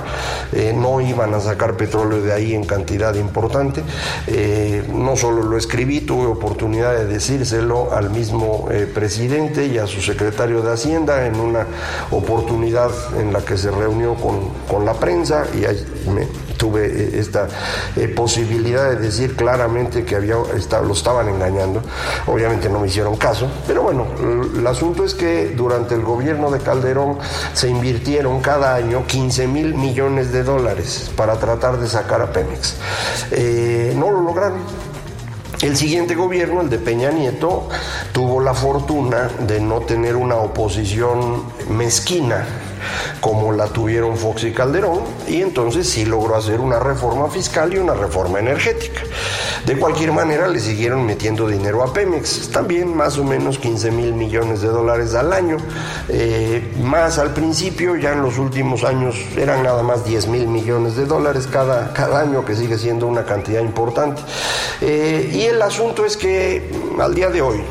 Eh, 0.51 0.73
no 0.75 1.01
iban 1.01 1.33
a 1.33 1.39
sacar 1.39 1.75
petróleo 1.75 2.21
de 2.21 2.33
ahí 2.33 2.53
en 2.53 2.65
cantidad 2.65 3.13
importante. 3.15 3.83
Eh, 4.27 4.83
no 4.93 5.15
solo 5.15 5.43
lo 5.43 5.57
escribí, 5.57 6.01
tuve 6.01 6.25
oportunidad 6.25 6.93
de 6.93 7.05
decírselo 7.05 7.93
al 7.93 8.09
mismo 8.09 8.67
eh, 8.71 8.89
presidente 8.91 9.65
y 9.65 9.77
a 9.77 9.87
su 9.87 10.01
secretario 10.01 10.61
de 10.61 10.73
Hacienda 10.73 11.25
en 11.25 11.39
una 11.39 11.65
oportunidad 12.11 12.91
en 13.19 13.33
la 13.33 13.41
que 13.41 13.57
se 13.57 13.71
reunió 13.71 14.15
con, 14.15 14.49
con 14.67 14.85
la 14.85 14.93
prensa 14.93 15.45
y 15.53 16.09
me, 16.09 16.27
tuve 16.57 16.87
eh, 16.87 17.19
esta 17.19 17.47
eh, 17.95 18.07
posibilidad 18.09 18.89
de 18.89 18.97
decir 18.97 19.35
claramente 19.35 20.03
que 20.03 20.15
había, 20.15 20.35
lo 20.35 20.93
estaban 20.93 21.29
engañando. 21.29 21.81
Obviamente 22.25 22.69
no 22.69 22.79
me 22.79 22.87
hicieron 22.87 23.15
caso, 23.15 23.47
pero 23.65 23.83
bueno, 23.83 24.05
el 24.55 24.65
asunto 24.65 25.03
es 25.03 25.13
que 25.13 25.49
durante 25.49 25.95
el 25.95 26.01
gobierno 26.01 26.51
de 26.51 26.59
Calderón 26.59 27.17
se 27.53 27.69
invirtieron 27.69 28.41
cada 28.41 28.75
año 28.75 29.05
15 29.05 29.47
mil 29.47 29.75
millones 29.75 30.31
de 30.31 30.43
dólares 30.43 31.11
para 31.15 31.39
tratar 31.39 31.77
de 31.79 31.87
sacar 31.87 32.21
a 32.21 32.31
Pemex. 32.31 32.75
Eh, 33.31 33.93
no 33.95 34.11
lo 34.11 34.21
lograron. 34.21 34.59
El 35.61 35.75
siguiente 35.75 36.13
gobierno, 36.13 36.61
el 36.61 36.69
de 36.69 36.77
Peña 36.77 37.09
Nieto, 37.09 37.67
tuvo 38.11 38.41
la 38.41 38.53
fortuna 38.53 39.29
de 39.39 39.59
no 39.59 39.81
tener 39.81 40.15
una 40.15 40.35
oposición 40.35 41.43
mezquina 41.69 42.45
como 43.21 43.51
la 43.51 43.67
tuvieron 43.67 44.17
Fox 44.17 44.43
y 44.43 44.51
Calderón, 44.51 45.01
y 45.27 45.41
entonces 45.41 45.89
sí 45.89 46.05
logró 46.05 46.35
hacer 46.35 46.59
una 46.59 46.79
reforma 46.79 47.29
fiscal 47.29 47.73
y 47.73 47.77
una 47.77 47.93
reforma 47.93 48.39
energética. 48.39 49.01
De 49.65 49.77
cualquier 49.77 50.11
manera, 50.11 50.47
le 50.47 50.59
siguieron 50.59 51.05
metiendo 51.05 51.47
dinero 51.47 51.83
a 51.83 51.93
Pemex, 51.93 52.49
también 52.51 52.95
más 52.95 53.17
o 53.17 53.23
menos 53.23 53.57
15 53.57 53.91
mil 53.91 54.13
millones 54.13 54.61
de 54.61 54.69
dólares 54.69 55.13
al 55.13 55.33
año, 55.33 55.57
eh, 56.09 56.73
más 56.81 57.17
al 57.17 57.33
principio, 57.33 57.95
ya 57.95 58.13
en 58.13 58.21
los 58.21 58.37
últimos 58.37 58.83
años 58.83 59.15
eran 59.35 59.63
nada 59.63 59.83
más 59.83 60.05
10 60.05 60.27
mil 60.27 60.47
millones 60.47 60.95
de 60.95 61.05
dólares 61.05 61.47
cada, 61.51 61.91
cada 61.93 62.21
año, 62.21 62.45
que 62.45 62.55
sigue 62.55 62.77
siendo 62.77 63.07
una 63.07 63.25
cantidad 63.25 63.61
importante. 63.61 64.21
Eh, 64.81 65.31
y 65.33 65.41
el 65.43 65.61
asunto 65.61 66.05
es 66.05 66.17
que 66.17 66.71
al 66.99 67.13
día 67.13 67.29
de 67.29 67.41
hoy, 67.41 67.61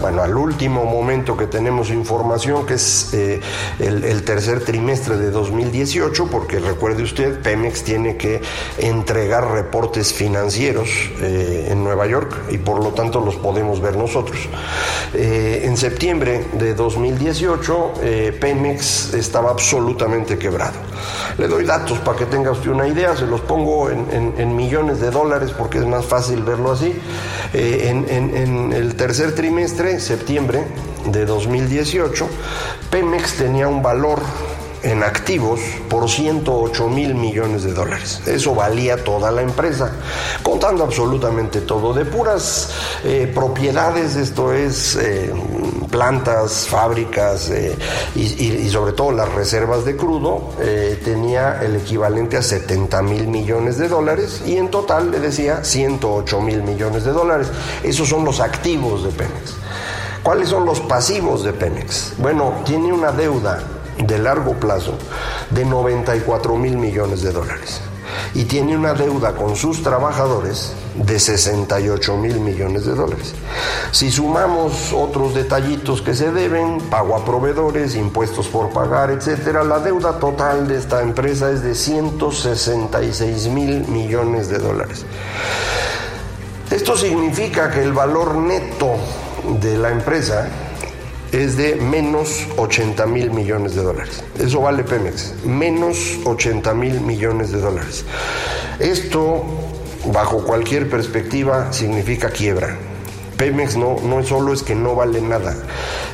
bueno, 0.00 0.22
al 0.22 0.36
último 0.36 0.84
momento 0.84 1.36
que 1.36 1.46
tenemos 1.46 1.90
información, 1.90 2.66
que 2.66 2.74
es 2.74 3.12
eh, 3.12 3.40
el, 3.78 4.22
tercer 4.24 4.64
trimestre 4.64 5.16
de 5.16 5.30
2018, 5.30 6.26
porque 6.26 6.58
recuerde 6.58 7.02
usted, 7.02 7.40
Pemex 7.40 7.82
tiene 7.82 8.16
que 8.16 8.40
entregar 8.78 9.50
reportes 9.50 10.12
financieros 10.12 10.88
eh, 11.20 11.68
en 11.70 11.82
Nueva 11.82 12.06
York 12.06 12.34
y 12.50 12.58
por 12.58 12.82
lo 12.82 12.90
tanto 12.90 13.20
los 13.20 13.36
podemos 13.36 13.80
ver 13.80 13.96
nosotros. 13.96 14.38
Eh, 15.14 15.62
en 15.64 15.76
septiembre 15.76 16.46
de 16.52 16.74
2018, 16.74 17.94
Pemex 18.40 19.14
estaba 19.14 19.50
absolutamente 19.50 20.38
quebrado. 20.38 20.78
Le 21.38 21.48
doy 21.48 21.64
datos 21.64 21.98
para 22.00 22.18
que 22.18 22.26
tenga 22.26 22.50
usted 22.50 22.70
una 22.70 22.86
idea, 22.86 23.16
se 23.16 23.26
los 23.26 23.40
pongo 23.40 23.90
en, 23.90 24.56
millones 24.56 25.00
de 25.00 25.10
dólares 25.10 25.52
porque 25.56 25.78
es 25.78 25.86
más 25.86 26.04
fácil 26.04 26.42
verlo 26.42 26.72
así. 26.72 26.94
en 27.52 28.72
el 28.72 28.94
tercer 28.94 29.34
trimestre, 29.34 29.59
septiembre 30.00 30.64
de 31.06 31.26
2018, 31.26 32.28
Pemex 32.90 33.34
tenía 33.34 33.68
un 33.68 33.82
valor 33.82 34.20
en 34.82 35.02
activos 35.02 35.60
por 35.88 36.08
108 36.08 36.88
mil 36.88 37.14
millones 37.14 37.64
de 37.64 37.72
dólares. 37.72 38.22
Eso 38.26 38.54
valía 38.54 39.02
toda 39.04 39.30
la 39.30 39.42
empresa, 39.42 39.92
contando 40.42 40.84
absolutamente 40.84 41.60
todo, 41.60 41.92
de 41.92 42.04
puras 42.04 42.70
eh, 43.04 43.30
propiedades, 43.34 44.16
esto 44.16 44.52
es 44.52 44.96
eh, 44.96 45.32
plantas, 45.90 46.66
fábricas 46.68 47.50
eh, 47.50 47.76
y, 48.14 48.68
sobre 48.70 48.92
todo 48.92 49.12
las 49.12 49.28
reservas 49.32 49.84
de 49.84 49.96
crudo, 49.96 50.50
tenía 51.04 51.60
el 51.62 51.76
equivalente 51.76 52.36
a 52.36 52.42
70 52.42 53.02
mil 53.02 53.26
millones 53.26 53.78
de 53.78 53.88
dólares 53.88 54.42
y 54.46 54.56
en 54.56 54.70
total 54.70 55.10
le 55.10 55.18
decía 55.18 55.64
108 55.64 56.40
mil 56.40 56.62
millones 56.62 57.04
de 57.04 57.12
dólares. 57.12 57.48
Esos 57.82 58.08
son 58.08 58.24
los 58.24 58.40
activos 58.40 59.04
de 59.04 59.10
Pemex. 59.10 59.54
¿Cuáles 60.22 60.50
son 60.50 60.64
los 60.66 60.80
pasivos 60.80 61.44
de 61.44 61.52
Pemex? 61.52 62.12
Bueno, 62.18 62.54
tiene 62.64 62.92
una 62.92 63.10
deuda 63.10 63.62
de 64.02 64.18
largo 64.18 64.54
plazo 64.54 64.94
de 65.50 65.64
94 65.64 66.56
mil 66.56 66.76
millones 66.76 67.22
de 67.22 67.32
dólares 67.32 67.80
y 68.34 68.44
tiene 68.44 68.76
una 68.76 68.94
deuda 68.94 69.32
con 69.34 69.56
sus 69.56 69.82
trabajadores 69.82 70.72
de 70.94 71.18
68 71.18 72.16
mil 72.16 72.40
millones 72.40 72.84
de 72.84 72.94
dólares. 72.94 73.34
Si 73.92 74.10
sumamos 74.10 74.92
otros 74.92 75.34
detallitos 75.34 76.02
que 76.02 76.14
se 76.14 76.30
deben, 76.30 76.78
pago 76.90 77.16
a 77.16 77.24
proveedores, 77.24 77.94
impuestos 77.94 78.48
por 78.48 78.70
pagar, 78.70 79.10
etcétera, 79.10 79.64
la 79.64 79.78
deuda 79.78 80.18
total 80.18 80.68
de 80.68 80.78
esta 80.78 81.02
empresa 81.02 81.50
es 81.50 81.62
de 81.62 81.74
166 81.74 83.48
mil 83.48 83.86
millones 83.88 84.48
de 84.48 84.58
dólares. 84.58 85.04
Esto 86.70 86.96
significa 86.96 87.70
que 87.70 87.82
el 87.82 87.92
valor 87.92 88.36
neto 88.36 88.94
de 89.60 89.76
la 89.76 89.90
empresa 89.90 90.48
es 91.32 91.56
de 91.56 91.76
menos 91.76 92.46
80 92.56 93.06
mil 93.06 93.30
millones 93.30 93.74
de 93.74 93.82
dólares. 93.82 94.22
Eso 94.38 94.60
vale 94.60 94.82
Pemex, 94.84 95.34
menos 95.44 96.18
80 96.24 96.74
mil 96.74 97.00
millones 97.00 97.52
de 97.52 97.60
dólares. 97.60 98.04
Esto, 98.78 99.44
bajo 100.12 100.44
cualquier 100.44 100.88
perspectiva, 100.90 101.72
significa 101.72 102.30
quiebra. 102.30 102.76
Pemex 103.40 103.78
no, 103.78 103.96
no 104.02 104.22
solo 104.22 104.52
es 104.52 104.62
que 104.62 104.74
no 104.74 104.94
vale 104.94 105.22
nada, 105.22 105.56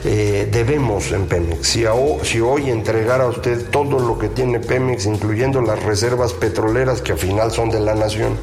eh, 0.05 0.49
debemos 0.49 1.11
en 1.11 1.27
Pemex. 1.27 1.67
Si, 1.67 1.85
si 2.23 2.41
hoy 2.41 2.71
entregara 2.71 3.25
a 3.25 3.27
usted 3.27 3.69
todo 3.71 3.99
lo 3.99 4.17
que 4.17 4.29
tiene 4.29 4.61
Pemex, 4.61 5.07
incluyendo 5.07 5.61
las 5.61 5.83
reservas 5.83 6.35
petroleras 6.35 7.03
que 7.03 7.11
al 7.11 7.19
final 7.19 7.51
son 7.51 7.71
de 7.71 7.81
la 7.81 7.97
nación, 7.97 8.39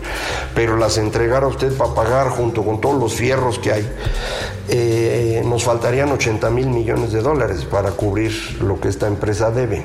pero 0.54 0.76
las 0.76 0.98
entregara 0.98 1.46
a 1.46 1.50
usted 1.50 1.72
para 1.78 1.94
pagar 1.94 2.28
junto 2.28 2.66
con 2.66 2.82
todos 2.82 3.00
los 3.00 3.14
fierros 3.14 3.58
que 3.58 3.72
hay, 3.72 3.90
eh, 4.70 5.42
nos 5.46 5.64
faltarían 5.64 6.12
80 6.12 6.50
mil 6.50 6.68
millones 6.68 7.12
de 7.12 7.22
dólares 7.22 7.66
para 7.66 7.92
cubrir 7.92 8.58
lo 8.62 8.80
que 8.80 8.88
esta 8.88 9.08
empresa 9.08 9.52
debe. 9.52 9.84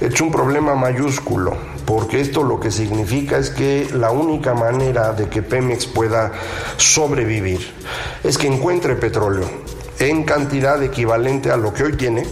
Es 0.00 0.20
un 0.20 0.32
problema 0.32 0.74
mayúsculo, 0.74 1.56
porque 1.84 2.20
esto 2.20 2.42
lo 2.42 2.58
que 2.58 2.70
significa 2.70 3.38
es 3.38 3.50
que 3.50 3.88
la 3.92 4.10
única 4.10 4.54
manera 4.54 5.12
de 5.12 5.28
que 5.28 5.42
Pemex 5.42 5.86
pueda 5.86 6.32
sobrevivir 6.76 7.60
es 8.24 8.38
que 8.38 8.46
encuentre 8.46 8.96
petróleo 8.96 9.48
en 9.98 10.24
cantidad 10.24 10.82
equivalente 10.82 11.50
a 11.50 11.56
lo 11.56 11.72
que 11.72 11.84
hoy 11.84 11.96
tiene, 11.96 12.26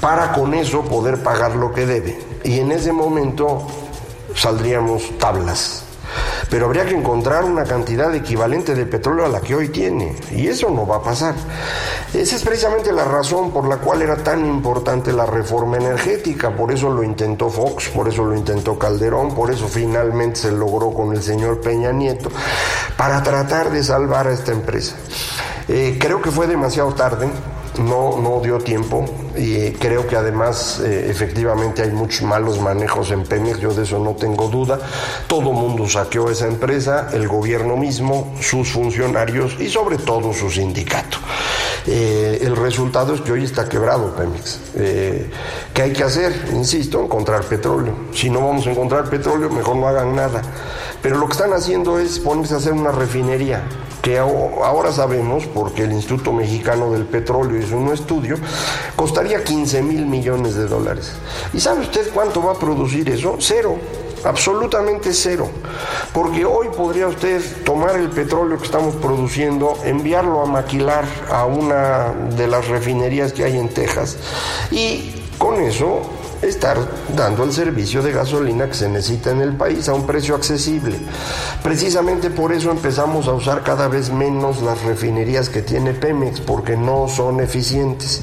para 0.00 0.32
con 0.32 0.52
eso 0.52 0.82
poder 0.82 1.22
pagar 1.22 1.56
lo 1.56 1.72
que 1.72 1.86
debe. 1.86 2.18
Y 2.42 2.58
en 2.58 2.72
ese 2.72 2.92
momento 2.92 3.66
saldríamos 4.34 5.18
tablas 5.18 5.84
pero 6.54 6.66
habría 6.66 6.86
que 6.86 6.94
encontrar 6.94 7.42
una 7.42 7.64
cantidad 7.64 8.14
equivalente 8.14 8.76
de 8.76 8.86
petróleo 8.86 9.26
a 9.26 9.28
la 9.28 9.40
que 9.40 9.56
hoy 9.56 9.70
tiene, 9.70 10.14
y 10.30 10.46
eso 10.46 10.70
no 10.70 10.86
va 10.86 10.98
a 10.98 11.02
pasar. 11.02 11.34
Esa 12.12 12.36
es 12.36 12.44
precisamente 12.44 12.92
la 12.92 13.04
razón 13.04 13.50
por 13.50 13.66
la 13.66 13.78
cual 13.78 14.02
era 14.02 14.14
tan 14.18 14.46
importante 14.46 15.12
la 15.12 15.26
reforma 15.26 15.78
energética, 15.78 16.54
por 16.54 16.70
eso 16.70 16.90
lo 16.90 17.02
intentó 17.02 17.50
Fox, 17.50 17.88
por 17.88 18.06
eso 18.06 18.24
lo 18.24 18.36
intentó 18.36 18.78
Calderón, 18.78 19.34
por 19.34 19.50
eso 19.50 19.66
finalmente 19.66 20.36
se 20.36 20.52
logró 20.52 20.92
con 20.92 21.12
el 21.12 21.24
señor 21.24 21.60
Peña 21.60 21.90
Nieto, 21.90 22.30
para 22.96 23.20
tratar 23.20 23.72
de 23.72 23.82
salvar 23.82 24.28
a 24.28 24.32
esta 24.32 24.52
empresa. 24.52 24.94
Eh, 25.66 25.98
creo 25.98 26.22
que 26.22 26.30
fue 26.30 26.46
demasiado 26.46 26.94
tarde, 26.94 27.28
no, 27.78 28.18
no 28.18 28.40
dio 28.40 28.58
tiempo 28.58 29.04
y 29.36 29.72
creo 29.72 30.06
que 30.06 30.16
además 30.16 30.80
eh, 30.84 31.06
efectivamente 31.10 31.82
hay 31.82 31.90
muchos 31.90 32.22
malos 32.22 32.60
manejos 32.60 33.10
en 33.10 33.24
Pemex, 33.24 33.58
yo 33.58 33.74
de 33.74 33.82
eso 33.82 33.98
no 33.98 34.12
tengo 34.12 34.48
duda. 34.48 34.78
Todo 35.26 35.52
mundo 35.52 35.88
saqueó 35.88 36.30
esa 36.30 36.46
empresa, 36.46 37.08
el 37.12 37.26
gobierno 37.26 37.76
mismo, 37.76 38.34
sus 38.40 38.70
funcionarios 38.70 39.56
y 39.58 39.68
sobre 39.68 39.98
todo 39.98 40.32
su 40.32 40.50
sindicato. 40.50 41.18
Eh, 41.86 42.38
el 42.42 42.56
resultado 42.56 43.14
es 43.14 43.20
que 43.20 43.32
hoy 43.32 43.44
está 43.44 43.68
quebrado 43.68 44.14
Pemex. 44.14 44.60
Eh, 44.76 45.30
¿Qué 45.72 45.82
hay 45.82 45.92
que 45.92 46.04
hacer? 46.04 46.48
Insisto, 46.52 47.02
encontrar 47.02 47.42
petróleo. 47.44 47.94
Si 48.14 48.30
no 48.30 48.40
vamos 48.40 48.66
a 48.66 48.70
encontrar 48.70 49.10
petróleo, 49.10 49.50
mejor 49.50 49.76
no 49.76 49.88
hagan 49.88 50.14
nada. 50.14 50.40
Pero 51.02 51.18
lo 51.18 51.26
que 51.26 51.32
están 51.32 51.52
haciendo 51.52 51.98
es 51.98 52.18
ponerse 52.20 52.54
a 52.54 52.56
hacer 52.58 52.72
una 52.72 52.92
refinería 52.92 53.64
que 54.04 54.18
ahora 54.18 54.92
sabemos, 54.92 55.46
porque 55.46 55.84
el 55.84 55.92
Instituto 55.92 56.30
Mexicano 56.30 56.92
del 56.92 57.06
Petróleo 57.06 57.58
hizo 57.58 57.78
un 57.78 57.90
estudio, 57.90 58.36
costaría 58.94 59.42
15 59.42 59.80
mil 59.80 60.04
millones 60.04 60.56
de 60.56 60.66
dólares. 60.66 61.12
¿Y 61.54 61.60
sabe 61.60 61.80
usted 61.80 62.12
cuánto 62.12 62.42
va 62.42 62.52
a 62.52 62.58
producir 62.58 63.08
eso? 63.08 63.36
Cero 63.40 63.78
absolutamente 64.24 65.12
cero. 65.12 65.50
Porque 66.12 66.44
hoy 66.44 66.68
podría 66.74 67.08
usted 67.08 67.42
tomar 67.64 67.96
el 67.96 68.10
petróleo 68.10 68.58
que 68.58 68.64
estamos 68.64 68.94
produciendo, 68.96 69.78
enviarlo 69.84 70.42
a 70.42 70.46
maquilar 70.46 71.04
a 71.30 71.44
una 71.46 72.12
de 72.36 72.46
las 72.46 72.68
refinerías 72.68 73.32
que 73.32 73.44
hay 73.44 73.58
en 73.58 73.68
Texas 73.68 74.16
y 74.70 75.14
con 75.38 75.60
eso 75.60 76.02
estar 76.42 76.76
dando 77.16 77.44
el 77.44 77.52
servicio 77.52 78.02
de 78.02 78.12
gasolina 78.12 78.66
que 78.66 78.74
se 78.74 78.88
necesita 78.88 79.30
en 79.30 79.40
el 79.40 79.56
país 79.56 79.88
a 79.88 79.94
un 79.94 80.06
precio 80.06 80.34
accesible. 80.34 80.98
Precisamente 81.62 82.30
por 82.30 82.52
eso 82.52 82.70
empezamos 82.70 83.28
a 83.28 83.32
usar 83.32 83.62
cada 83.62 83.88
vez 83.88 84.10
menos 84.10 84.62
las 84.62 84.82
refinerías 84.82 85.48
que 85.48 85.62
tiene 85.62 85.92
Pemex, 85.92 86.40
porque 86.40 86.76
no 86.76 87.08
son 87.08 87.40
eficientes. 87.40 88.22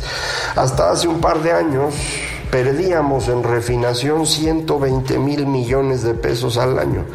Hasta 0.56 0.92
hace 0.92 1.08
un 1.08 1.20
par 1.20 1.42
de 1.42 1.52
años 1.52 1.96
perdíamos 2.52 3.30
en 3.30 3.44
refinación 3.44 4.26
120 4.26 5.18
mil 5.18 5.48
millones 5.48 6.04
de 6.04 6.14
pesos 6.14 6.58
al 6.58 6.78
año. 6.78 7.06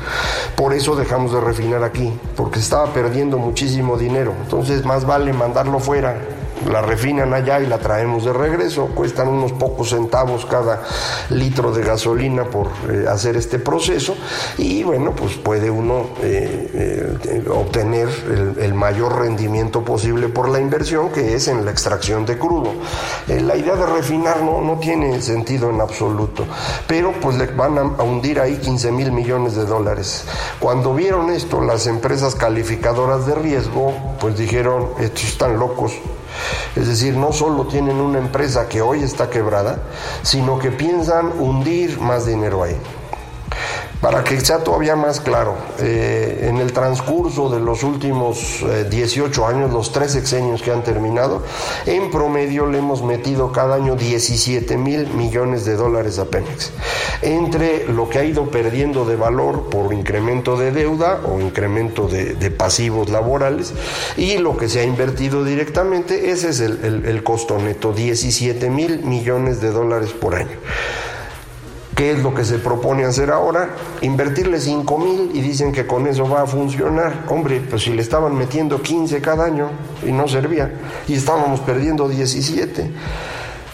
Por 0.57 0.73
eso 0.73 0.97
dejamos 0.97 1.33
de 1.33 1.41
refinar 1.41 1.85
aquí, 1.85 2.19
porque 2.35 2.59
estaba 2.59 2.93
perdiendo 2.93 3.37
muchísimo 3.37 3.99
dinero. 3.99 4.33
Entonces 4.45 4.85
más 4.85 5.05
vale 5.05 5.33
mandarlo 5.33 5.79
fuera 5.79 6.17
la 6.65 6.83
refinan 6.83 7.35
allá 7.35 7.61
y 7.61 7.67
la 7.67 7.79
traemos 7.79 8.25
de 8.25 8.33
regreso. 8.33 8.87
Cuestan 8.95 9.29
unos 9.29 9.53
pocos 9.53 9.91
centavos 9.91 10.47
cada 10.47 10.83
litro 11.31 11.73
de 11.73 11.83
gasolina 11.83 12.45
por 12.45 12.69
eh, 12.91 13.07
hacer 13.09 13.37
este 13.37 13.59
proceso 13.59 14.17
y 14.59 14.83
bueno, 14.83 15.13
pues 15.15 15.35
puede 15.37 15.71
uno 15.71 16.11
eh, 16.23 16.69
eh, 17.25 17.45
obtener 17.51 18.09
el, 18.59 18.75
mayor 18.77 19.21
rendimiento 19.21 19.83
posible 19.83 20.29
por 20.29 20.51
la 20.51 20.61
inversión 20.61 21.11
que 21.11 21.35
es 21.35 21.49
en 21.49 21.65
la 21.65 21.71
extracción 21.71 22.27
de 22.27 22.37
crudo. 22.37 22.75
la 23.27 23.57
idea 23.57 23.75
de 23.75 23.87
refinar 23.87 24.43
no, 24.43 24.61
no 24.61 24.79
tiene 24.79 25.23
sentido 25.23 25.71
en 25.71 25.81
absoluto, 25.81 26.45
pero 26.87 27.13
pues 27.21 27.37
le 27.39 27.47
van 27.47 27.79
a, 27.79 27.81
a 27.81 28.03
hundir 28.03 28.39
ahí 28.39 28.57
15 28.57 28.93
mil 28.93 29.13
millones 29.13 29.57
de 29.57 29.65
dólares. 29.65 30.25
Cuando 30.61 30.95
vieron 30.95 31.31
esto, 31.31 31.63
las 31.63 31.87
empresas 31.87 32.35
calificadoras 32.35 33.27
de 33.27 33.35
riesgo, 33.35 33.95
pues 34.21 34.37
dijeron, 34.37 34.91
estos 35.01 35.25
están 35.25 35.59
locos, 35.59 35.93
es 36.75 36.87
decir, 36.89 37.17
no 37.17 37.33
solo 37.33 37.67
tienen 37.67 37.97
una 37.97 38.19
empresa 38.19 38.69
que 38.69 38.83
hoy 38.83 39.03
está 39.03 39.31
quebrada, 39.31 39.79
sino 40.23 40.59
que 40.59 40.71
piensan 40.71 41.33
hundir 41.39 42.01
más 42.01 42.27
dinero 42.27 42.63
ahí. 42.63 42.77
Para 44.01 44.23
que 44.23 44.39
sea 44.41 44.59
todavía 44.59 44.95
más 44.95 45.21
claro, 45.21 45.57
eh, 45.79 46.49
en 46.51 46.59
el 46.59 46.73
transcurso 46.73 47.49
de 47.49 47.61
los 47.61 47.83
últimos 47.83 48.65
18 48.91 49.43
eh, 49.43 49.55
años, 49.55 49.73
los 49.73 49.91
tres 49.91 50.13
sexenios 50.13 50.61
que 50.61 50.71
han 50.71 50.85
terminado, 50.85 51.43
en 51.87 52.11
promedio 52.11 52.67
le 52.67 52.79
hemos 52.79 53.03
metido 53.03 53.53
cada 53.53 53.77
año 53.77 53.97
17 53.97 54.77
mil 54.77 55.09
millones 55.09 55.65
de 55.65 55.77
dólares 55.77 56.19
a 56.19 56.27
Pemex. 56.27 56.73
Entre 57.23 57.89
lo 57.89 58.11
que 58.11 58.19
ha 58.19 58.25
ido 58.25 58.51
perdiendo 58.51 59.07
de 59.07 59.17
valor 59.17 59.71
por 59.71 59.93
incremento 59.95 60.59
de 60.59 60.73
deuda 60.73 61.21
o 61.25 61.41
incremento 61.41 62.07
de, 62.07 62.37
pasivos 62.51 63.09
laborales 63.09 63.73
y 64.17 64.39
lo 64.39 64.57
que 64.57 64.69
se 64.69 64.81
ha 64.81 64.85
invertido 64.85 65.43
directamente, 65.43 66.31
ese 66.31 66.51
es 66.51 66.61
el, 66.61 67.05
el 67.07 67.25
costo 67.25 67.59
neto, 67.59 67.93
17 67.93 68.71
mil 68.71 69.03
millones 69.05 69.61
de 69.61 69.71
dólares 69.71 70.11
por 70.11 70.35
año. 70.35 70.59
¿Qué 71.97 72.11
es 72.11 72.23
lo 72.23 72.35
que 72.35 72.45
se 72.45 72.59
propone 72.59 73.07
hacer 73.07 73.31
ahora? 73.31 73.71
Invertirle 74.03 74.61
5 74.61 74.99
mil 74.99 75.31
y 75.33 75.41
dicen 75.41 75.73
que 75.73 75.87
con 75.87 76.07
eso 76.07 76.29
va 76.29 76.43
a 76.43 76.47
funcionar. 76.47 77.25
Hombre, 77.29 77.63
pues 77.71 77.85
si 77.85 77.95
le 77.95 78.03
estaban 78.03 78.37
metiendo 78.37 78.83
15 78.83 79.23
cada 79.23 79.47
año 79.47 79.71
y 80.07 80.13
no 80.13 80.29
servía, 80.29 80.71
y 81.09 81.15
estábamos 81.15 81.61
perdiendo 81.61 82.07
17. 82.07 82.91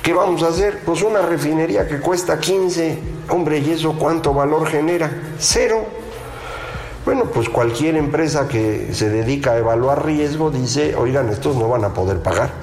¿Qué 0.04 0.12
vamos 0.12 0.44
a 0.44 0.48
hacer? 0.50 0.82
Pues 0.86 1.02
una 1.02 1.20
refinería 1.22 1.88
que 1.88 1.98
cuesta 1.98 2.38
15. 2.38 2.96
Hombre, 3.28 3.58
¿y 3.58 3.72
eso 3.72 3.96
cuánto 3.98 4.32
valor 4.32 4.68
genera? 4.68 5.10
Cero. 5.40 5.84
Bueno, 7.04 7.24
pues 7.24 7.48
cualquier 7.48 7.96
empresa 7.96 8.46
que 8.46 8.94
se 8.94 9.10
dedica 9.10 9.50
a 9.50 9.58
evaluar 9.58 10.06
riesgo 10.06 10.52
dice, 10.52 10.94
oigan, 10.94 11.28
estos 11.28 11.56
no 11.56 11.68
van 11.68 11.84
a 11.84 11.92
poder 11.92 12.20
pagar. 12.20 12.61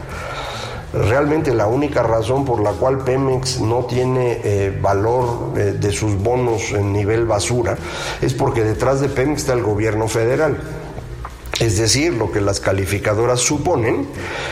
Realmente 0.94 1.54
la 1.54 1.68
única 1.68 2.02
razón 2.02 2.46
por 2.46 2.62
la 2.62 2.72
cual 2.72 3.00
Pemex 3.00 3.62
no 3.62 3.86
tiene 3.86 4.42
eh, 4.44 4.78
valor 4.82 5.54
eh, 5.56 5.76
de 5.80 5.92
sus 5.92 6.16
bonos 6.16 6.72
en 6.72 6.92
nivel 6.92 7.26
basura 7.26 7.78
es 8.22 8.34
porque 8.34 8.64
detrás 8.64 9.00
de 9.00 9.10
Pemex 9.10 9.42
está 9.42 9.54
el 9.54 9.62
gobierno 9.62 10.08
federal. 10.08 10.58
Es 11.60 11.78
decir, 11.78 12.14
lo 12.14 12.32
que 12.32 12.40
las 12.40 12.62
calificadoras 12.62 13.42
suponen 13.42 14.08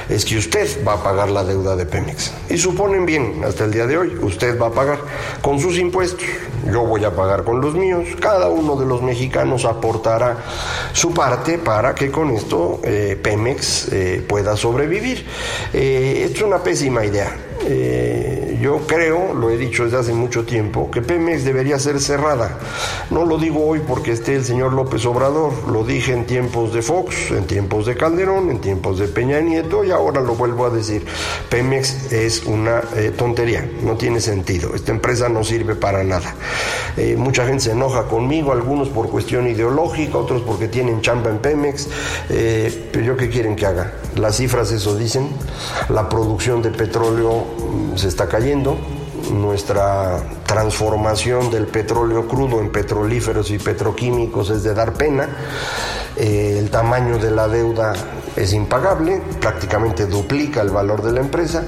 es 0.10 0.26
que 0.26 0.38
usted 0.38 0.86
va 0.86 0.94
a 0.94 1.04
pagar 1.04 1.30
la 1.30 1.46
deuda 1.46 1.76
de 1.78 1.86
Pemex. 1.86 2.34
Y 2.50 2.58
suponen 2.58 3.06
bien, 3.06 3.44
hasta 3.46 3.64
el 3.64 3.72
día 3.72 3.88
de 3.88 3.98
hoy, 3.98 4.18
usted 4.22 4.60
va 4.60 4.68
a 4.68 4.72
pagar 4.72 5.00
con 5.42 5.58
sus 5.58 5.78
impuestos, 5.78 6.28
yo 6.72 6.86
voy 6.86 7.04
a 7.04 7.12
pagar 7.12 7.44
con 7.44 7.62
los 7.62 7.74
míos, 7.74 8.08
cada 8.20 8.50
uno 8.50 8.76
de 8.76 8.86
los 8.86 9.02
mexicanos 9.02 9.66
aportará 9.66 10.38
su 10.94 11.14
parte 11.14 11.58
para 11.58 11.96
que 11.96 12.12
con 12.12 12.32
esto 12.32 12.80
eh, 12.84 13.20
Pemex 13.22 13.92
eh, 13.92 14.26
pueda 14.28 14.56
sobrevivir. 14.56 15.26
Eh, 15.74 16.30
es 16.32 16.42
una 16.42 16.60
pésima 16.64 17.06
idea 17.06 17.47
eh, 17.66 18.58
yo 18.62 18.80
creo, 18.88 19.34
lo 19.34 19.50
he 19.50 19.58
dicho 19.58 19.84
desde 19.84 19.98
hace 19.98 20.14
mucho 20.14 20.46
tiempo, 20.46 20.90
que 20.92 21.02
Pemex 21.02 21.44
debería 21.44 21.80
ser 21.80 22.00
cerrada. 22.00 22.58
No 23.10 23.26
lo 23.26 23.38
digo 23.38 23.66
hoy 23.66 23.82
porque 23.86 24.12
esté 24.12 24.36
el 24.36 24.46
señor 24.46 24.74
López 24.74 25.06
Obrador, 25.06 25.54
lo 25.70 25.84
dije 25.84 26.14
en 26.14 26.26
tiempos 26.26 26.74
de 26.74 26.82
Fox, 26.82 27.32
en 27.32 27.46
tiempos 27.46 27.86
de 27.86 27.96
Calderón, 27.96 28.50
en 28.50 28.60
tiempos 28.60 29.00
de 29.00 29.08
Peña 29.08 29.40
Nieto 29.40 29.84
y 29.84 29.92
ahora 29.92 30.22
lo 30.22 30.36
vuelvo 30.36 30.66
a 30.66 30.70
decir. 30.70 31.06
Pemex 31.50 32.12
es 32.12 32.46
una 32.46 32.82
eh, 32.96 33.12
tontería, 33.16 33.70
no 33.84 33.96
tiene 33.96 34.20
sentido. 34.20 34.74
Esta 34.76 34.92
empresa 34.92 35.30
no 35.30 35.44
sirve 35.44 35.76
para 35.76 36.04
nada. 36.04 36.36
Eh, 36.96 37.16
mucha 37.18 37.46
gente 37.46 37.64
se 37.66 37.72
enoja 37.72 38.04
conmigo, 38.04 38.52
algunos 38.52 38.90
por 38.90 39.10
cuestión 39.10 39.48
ideológica, 39.48 40.18
otros 40.18 40.42
porque 40.42 40.68
tienen 40.68 41.02
chamba 41.02 41.30
en 41.30 41.40
Pemex. 41.40 41.88
pero 42.28 43.06
yo 43.06 43.18
qué 43.18 43.30
quieren 43.30 43.56
que 43.56 43.66
haga? 43.66 43.94
Las 44.18 44.38
cifras 44.38 44.72
eso 44.72 44.96
dicen, 44.96 45.30
la 45.90 46.10
producción 46.10 46.62
de 46.62 46.72
petróleo 46.72 47.46
mm, 47.94 47.98
se 47.98 48.08
está 48.08 48.28
cayendo, 48.28 48.78
nuestra 49.32 50.24
transformación 50.46 51.52
del 51.52 51.68
petróleo 51.68 52.28
crudo 52.28 52.60
en 52.60 52.72
petrolíferos 52.72 53.52
y 53.52 53.60
petroquímicos 53.60 54.50
es 54.50 54.64
de 54.64 54.74
dar 54.74 54.94
pena, 54.94 55.28
eh, 56.16 56.58
el 56.58 56.72
tamaño 56.72 57.20
de 57.20 57.30
la 57.30 57.48
deuda 57.48 57.94
es 58.36 58.54
impagable, 58.54 59.22
prácticamente 59.40 60.08
duplica 60.08 60.62
el 60.62 60.70
valor 60.70 61.04
de 61.04 61.12
la 61.12 61.20
empresa, 61.20 61.64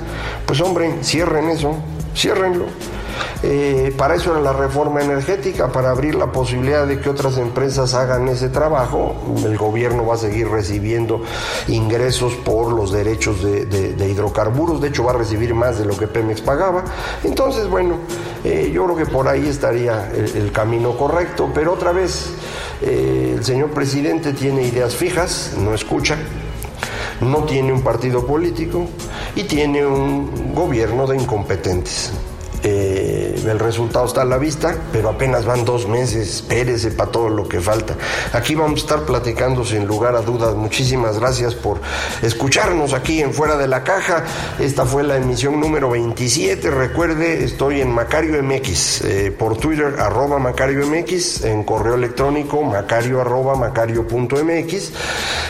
pues 0.45 0.59
hombre, 0.61 1.03
cierren 1.03 1.49
eso, 1.49 1.75
ciérrenlo. 2.15 2.65
Eh, 3.41 3.93
para 3.97 4.15
eso 4.15 4.31
era 4.31 4.41
la 4.41 4.53
reforma 4.53 5.01
energética, 5.01 5.71
para 5.71 5.91
abrir 5.91 6.15
la 6.15 6.31
posibilidad 6.31 6.85
de 6.85 6.99
que 6.99 7.09
otras 7.09 7.37
empresas 7.37 7.93
hagan 7.93 8.27
ese 8.27 8.49
trabajo. 8.49 9.15
El 9.45 9.57
gobierno 9.57 10.05
va 10.05 10.15
a 10.15 10.17
seguir 10.17 10.49
recibiendo 10.49 11.21
ingresos 11.67 12.33
por 12.35 12.73
los 12.73 12.91
derechos 12.91 13.41
de, 13.41 14.09
hidrocarburos, 14.09 14.81
de 14.81 14.89
hecho 14.89 15.03
va 15.03 15.11
a 15.11 15.17
recibir 15.17 15.53
más 15.53 15.79
de 15.79 15.85
lo 15.85 15.97
que 15.97 16.07
Pemex 16.07 16.41
pagaba. 16.41 16.83
Entonces, 17.23 17.67
bueno, 17.69 17.95
eh, 18.43 18.71
yo 18.73 18.85
creo 18.85 18.95
que 18.97 19.05
por 19.05 19.27
ahí 19.27 19.47
estaría 19.47 20.11
el, 20.11 20.51
camino 20.51 20.97
correcto, 20.97 21.49
pero 21.53 21.73
otra 21.73 21.91
vez, 21.91 22.31
eh, 22.81 23.35
el 23.37 23.45
señor 23.45 23.69
presidente 23.69 24.33
tiene 24.33 24.63
ideas 24.63 24.95
fijas, 24.95 25.53
no 25.57 25.73
escucha 25.73 26.17
no 27.21 27.43
tiene 27.43 27.73
un 27.73 27.81
partido 27.81 28.25
político 28.25 28.87
y 29.35 29.43
tiene 29.43 29.85
un 29.85 30.53
gobierno 30.55 31.05
de 31.05 31.17
incompetentes. 31.17 32.13
Eh, 32.63 33.43
el 33.47 33.59
resultado 33.59 34.05
está 34.05 34.21
a 34.21 34.25
la 34.25 34.37
vista, 34.37 34.75
pero 34.91 35.09
apenas 35.09 35.45
van 35.45 35.65
dos 35.65 35.87
meses, 35.87 36.35
espérese 36.35 36.91
para 36.91 37.11
todo 37.11 37.29
lo 37.29 37.47
que 37.47 37.59
falta. 37.59 37.95
Aquí 38.33 38.55
vamos 38.55 38.81
a 38.81 38.83
estar 38.83 39.01
platicando 39.03 39.63
sin 39.63 39.85
lugar 39.85 40.15
a 40.15 40.21
dudas. 40.21 40.55
Muchísimas 40.55 41.19
gracias 41.19 41.55
por 41.55 41.79
escucharnos 42.21 42.93
aquí 42.93 43.21
en 43.21 43.33
Fuera 43.33 43.57
de 43.57 43.67
la 43.67 43.83
Caja. 43.83 44.23
Esta 44.59 44.85
fue 44.85 45.03
la 45.03 45.17
emisión 45.17 45.59
número 45.59 45.89
27. 45.89 46.69
Recuerde, 46.71 47.43
estoy 47.43 47.81
en 47.81 47.91
Macario 47.91 48.41
MX, 48.43 49.01
eh, 49.01 49.31
por 49.31 49.57
Twitter, 49.57 49.95
arroba 49.99 50.39
Macario 50.39 50.85
MX, 50.85 51.45
en 51.45 51.63
correo 51.63 51.95
electrónico, 51.95 52.61
macario 52.61 53.21
arroba 53.21 53.55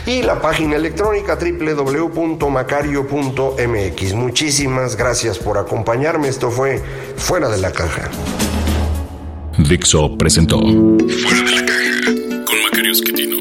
y 0.06 0.22
la 0.22 0.42
página 0.42 0.76
electrónica 0.76 1.38
www.macario.mx. 1.38 4.14
Muchísimas 4.14 4.96
gracias 4.96 5.40
por 5.40 5.58
acompañarme. 5.58 6.28
Esto 6.28 6.52
fue 6.52 6.84
Fuera 7.18 7.50
de 7.50 7.58
la 7.58 7.72
caja. 7.72 8.10
Dixo 9.58 10.18
presentó 10.18 10.60
Fuera 10.60 11.44
de 11.44 11.52
la 11.52 11.66
caja 11.66 12.46
con 12.46 12.62
Macario 12.64 12.92
Esquetino. 12.92 13.36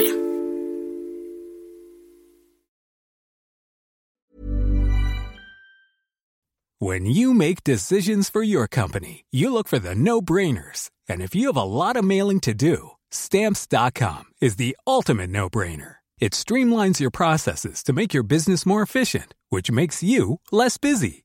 When 6.81 7.07
you 7.07 7.35
make 7.35 7.65
decisions 7.65 8.31
for 8.31 8.43
your 8.43 8.69
company, 8.69 9.25
you 9.33 9.53
look 9.53 9.69
for 9.69 9.79
the 9.81 9.95
no-brainers. 9.95 10.91
And 11.09 11.21
if 11.21 11.35
you 11.35 11.49
have 11.49 11.57
a 11.57 11.63
lot 11.63 11.97
of 11.97 12.05
mailing 12.05 12.41
to 12.41 12.55
do, 12.55 12.93
stamps.com 13.11 14.25
is 14.41 14.57
the 14.57 14.77
ultimate 14.87 15.31
no-brainer. 15.31 15.97
It 16.21 16.33
streamlines 16.33 17.01
your 17.01 17.11
processes 17.11 17.83
to 17.85 17.93
make 17.93 18.13
your 18.15 18.23
business 18.23 18.67
more 18.67 18.83
efficient, 18.83 19.35
which 19.51 19.71
makes 19.71 20.03
you 20.03 20.41
less 20.53 20.79
busy. 20.79 21.25